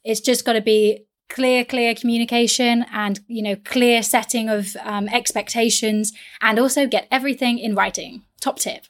[0.05, 5.09] it's just got to be clear clear communication and you know clear setting of um,
[5.09, 8.85] expectations and also get everything in writing top tip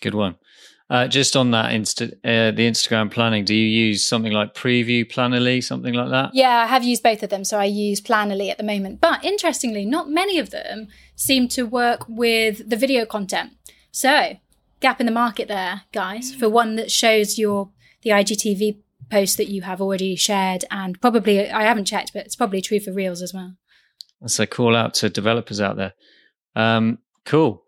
[0.00, 0.36] good one
[0.92, 5.04] uh, just on that insta uh, the instagram planning do you use something like preview
[5.04, 8.50] Planoly something like that yeah i have used both of them so i use Planoly
[8.50, 13.04] at the moment but interestingly not many of them seem to work with the video
[13.04, 13.52] content
[13.90, 14.36] so
[14.80, 17.70] gap in the market there guys for one that shows your
[18.02, 18.76] the igtv
[19.12, 20.64] post that you have already shared.
[20.70, 23.54] And probably, I haven't checked, but it's probably true for Reels as well.
[24.26, 25.92] So call out to developers out there.
[26.56, 27.64] Um, cool.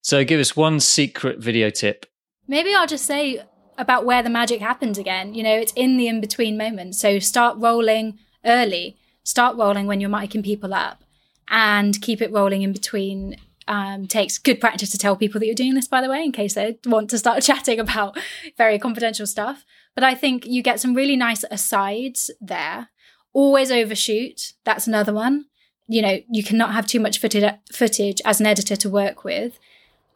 [0.00, 2.06] So give us one secret video tip.
[2.48, 3.42] Maybe I'll just say
[3.78, 5.34] about where the magic happens again.
[5.34, 6.98] You know, it's in the in between moments.
[7.00, 8.96] So start rolling early.
[9.24, 11.02] Start rolling when you're miking people up
[11.48, 13.36] and keep it rolling in between
[13.68, 16.32] um, takes good practice to tell people that you're doing this, by the way, in
[16.32, 18.16] case they want to start chatting about
[18.56, 19.64] very confidential stuff.
[19.94, 22.90] But I think you get some really nice asides there.
[23.32, 24.52] Always overshoot.
[24.64, 25.46] That's another one.
[25.88, 29.58] You know, you cannot have too much footage as an editor to work with.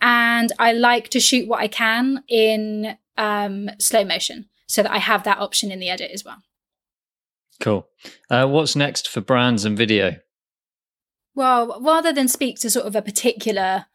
[0.01, 4.99] And I like to shoot what I can in um, slow motion so that I
[4.99, 6.43] have that option in the edit as well.
[7.61, 7.89] Cool.
[8.31, 10.17] Uh, what's next for brands and video?
[11.35, 13.87] Well, rather than speak to sort of a particular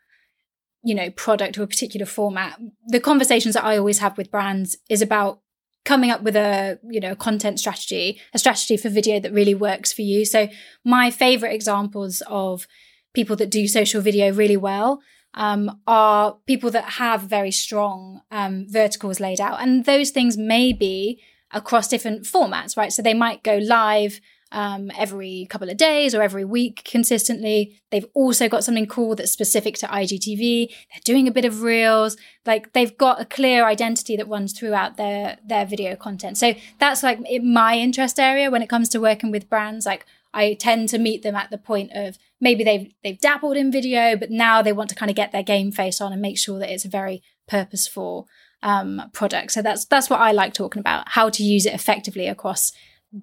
[0.86, 4.78] you know product or a particular format the conversations that i always have with brands
[4.88, 5.42] is about
[5.84, 9.92] coming up with a you know content strategy a strategy for video that really works
[9.92, 10.48] for you so
[10.86, 12.68] my favorite examples of
[13.14, 15.02] people that do social video really well
[15.36, 20.74] um, are people that have very strong um, verticals laid out and those things may
[20.74, 21.22] be
[21.52, 24.20] across different formats right so they might go live
[24.52, 27.82] um, every couple of days or every week consistently.
[27.92, 30.70] They've also got something cool that's specific to IGTV.
[30.70, 32.16] They're doing a bit of reels.
[32.46, 36.38] Like they've got a clear identity that runs throughout their their video content.
[36.38, 39.86] So that's like my interest area when it comes to working with brands.
[39.86, 40.06] Like
[40.36, 44.16] I tend to meet them at the point of maybe they've they've dabbled in video,
[44.16, 46.60] but now they want to kind of get their game face on and make sure
[46.60, 48.28] that it's a very purposeful
[48.62, 49.54] um, product.
[49.54, 52.74] So that's that's what I like talking about: how to use it effectively across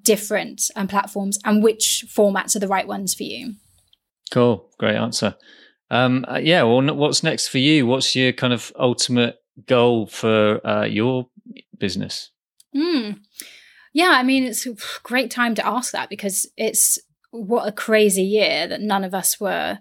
[0.02, 3.54] different um, platforms and which formats are the right ones for you.
[4.30, 5.36] Cool, great answer.
[5.90, 7.86] Um, uh, yeah, well, what's next for you?
[7.86, 9.36] What's your kind of ultimate
[9.66, 11.26] goal for uh, your
[11.76, 12.30] business?
[12.74, 13.18] Mm.
[13.92, 16.98] Yeah, I mean, it's a great time to ask that because it's
[17.30, 19.78] what a crazy year that none of us were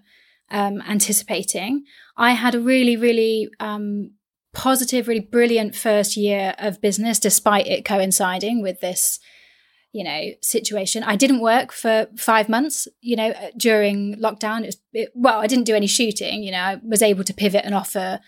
[0.50, 1.84] um, anticipating.
[2.16, 4.12] I had a really, really um,
[4.52, 9.18] positive, really brilliant first year of business, despite it coinciding with this
[9.92, 14.78] you know situation i didn't work for five months you know during lockdown it was
[14.92, 17.74] it, well i didn't do any shooting you know i was able to pivot and
[17.74, 18.18] offer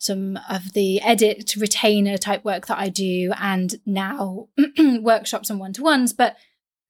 [0.00, 4.48] some of the edit retainer type work that i do and now
[5.00, 6.36] workshops and one-to-ones but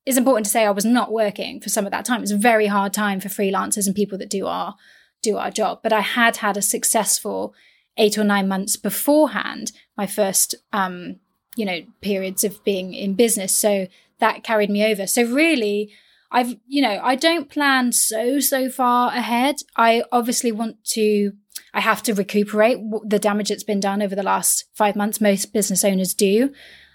[0.07, 2.37] it's important to say i was not working for some of that time it's a
[2.37, 4.75] very hard time for freelancers and people that do our
[5.23, 7.55] do our job but i had had a successful
[7.97, 11.17] eight or nine months beforehand my first um
[11.57, 13.87] you know periods of being in business so
[14.21, 15.07] that carried me over.
[15.07, 15.93] So really,
[16.31, 19.57] I've, you know, I don't plan so, so far ahead.
[19.77, 21.33] I obviously want to,
[21.73, 25.21] I have to recuperate the damage that's been done over the last five months.
[25.21, 26.53] Most business owners do.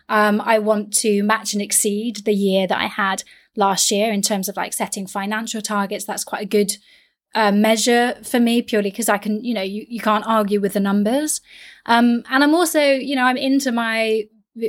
[0.10, 3.24] Um, I want to match and exceed the year that I had
[3.56, 6.06] last year in terms of like setting financial targets.
[6.06, 6.74] That's quite a good
[7.34, 10.74] uh, measure for me purely because I can, you know, you, you can't argue with
[10.74, 11.42] the numbers.
[11.86, 14.24] Um, and I'm also, you know, I'm into my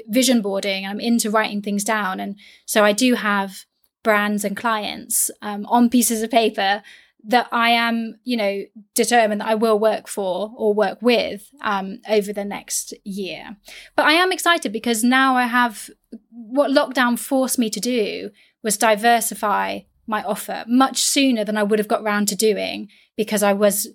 [0.09, 0.87] vision boarding.
[0.87, 2.19] I'm into writing things down.
[2.19, 3.65] And so I do have
[4.03, 6.83] brands and clients um, on pieces of paper
[7.29, 8.63] that I am, you know,
[8.95, 13.57] determined that I will work for or work with um, over the next year.
[13.97, 15.91] But I am excited because now I have
[16.31, 18.31] what lockdown forced me to do
[18.63, 23.43] was diversify my offer much sooner than I would have got round to doing because
[23.43, 23.89] I was,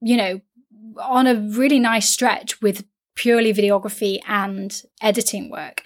[0.00, 0.40] you know,
[1.00, 5.82] on a really nice stretch with purely videography and editing work.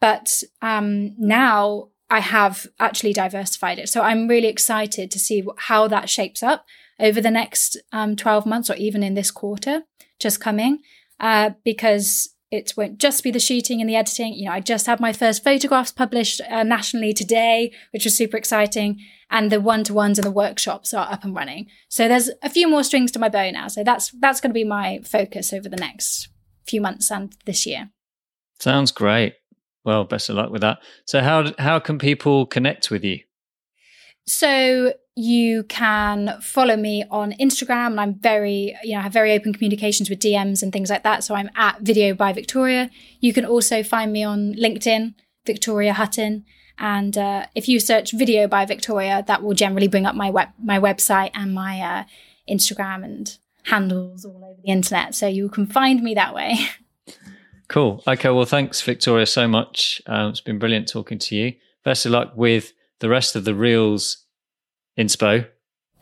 [0.00, 3.88] But um, now I have actually diversified it.
[3.88, 6.66] So I'm really excited to see how that shapes up
[7.00, 9.84] over the next um, 12 months or even in this quarter
[10.20, 10.80] just coming,
[11.20, 14.34] uh, because it won't just be the shooting and the editing.
[14.34, 18.36] You know, I just had my first photographs published uh, nationally today, which was super
[18.36, 19.00] exciting.
[19.30, 21.68] And the one-to-ones and the workshops are up and running.
[21.88, 23.68] So there's a few more strings to my bow now.
[23.68, 26.28] So that's that's going to be my focus over the next
[26.66, 27.88] few months and this year.
[28.60, 29.36] Sounds great.
[29.84, 30.78] Well, best of luck with that.
[31.06, 33.20] So, how how can people connect with you?
[34.26, 39.32] So you can follow me on Instagram, and I'm very, you know, I have very
[39.32, 41.24] open communications with DMs and things like that.
[41.24, 42.90] So I'm at Video by Victoria.
[43.20, 45.14] You can also find me on LinkedIn,
[45.44, 46.44] Victoria Hutton,
[46.78, 50.48] and uh, if you search Video by Victoria, that will generally bring up my web
[50.62, 52.04] my website and my uh,
[52.48, 55.14] Instagram and handles all over the internet.
[55.14, 56.58] So you can find me that way.
[57.72, 58.02] Cool.
[58.06, 58.28] Okay.
[58.28, 60.02] Well, thanks, Victoria, so much.
[60.06, 61.54] Um, it's been brilliant talking to you.
[61.84, 64.26] Best of luck with the rest of the Reels
[64.98, 65.48] Inspo.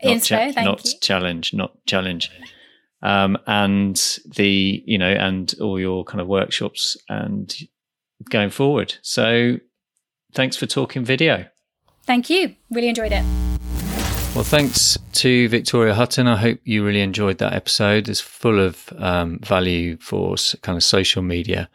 [0.03, 0.91] Inspo, cha- not you.
[1.01, 2.29] challenge, not challenge.
[3.01, 3.95] Um, and
[4.35, 7.55] the, you know, and all your kind of workshops and
[8.29, 8.95] going forward.
[9.01, 9.57] So
[10.33, 11.45] thanks for talking video.
[12.03, 12.55] Thank you.
[12.69, 13.40] Really enjoyed it.
[14.33, 16.25] Well, thanks to Victoria Hutton.
[16.25, 18.07] I hope you really enjoyed that episode.
[18.07, 21.69] It's full of um, value for kind of social media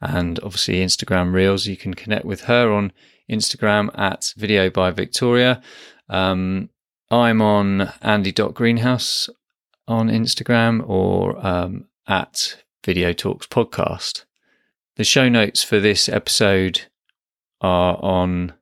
[0.00, 1.66] and obviously Instagram Reels.
[1.66, 2.92] You can connect with her on
[3.28, 5.60] Instagram at Video by Victoria.
[6.08, 6.70] Um,
[7.10, 9.28] I'm on Andy.greenhouse
[9.88, 14.24] on Instagram or um, at Video Talks Podcast.
[14.94, 16.82] The show notes for this episode
[17.60, 18.52] are on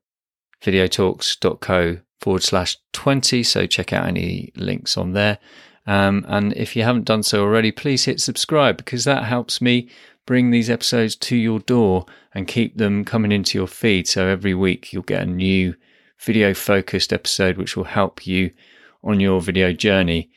[0.62, 3.42] videotalks.co forward slash 20.
[3.42, 5.38] So check out any links on there.
[5.86, 9.88] Um, and if you haven't done so already, please hit subscribe because that helps me
[10.26, 14.08] bring these episodes to your door and keep them coming into your feed.
[14.08, 15.74] So every week you'll get a new
[16.18, 18.50] video focused episode which will help you
[19.02, 20.30] on your video journey.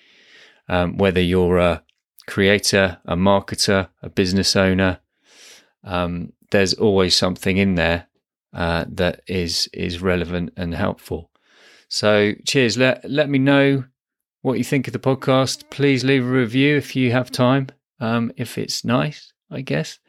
[0.67, 1.83] Um, whether you're a
[2.27, 4.99] creator, a marketer, a business owner,
[5.85, 8.07] um, there's always something in there
[8.53, 11.31] uh, that is is relevant and helpful.
[11.89, 12.77] So cheers.
[12.77, 13.85] Let let me know
[14.41, 15.69] what you think of the podcast.
[15.69, 17.67] Please leave a review if you have time.
[17.99, 19.99] Um, if it's nice, I guess.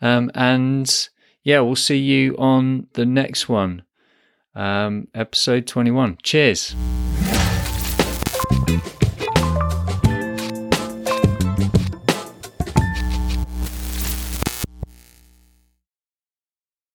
[0.00, 1.08] Um, and
[1.42, 3.82] yeah, we'll see you on the next one,
[4.54, 6.18] um, episode 21.
[6.22, 6.74] Cheers.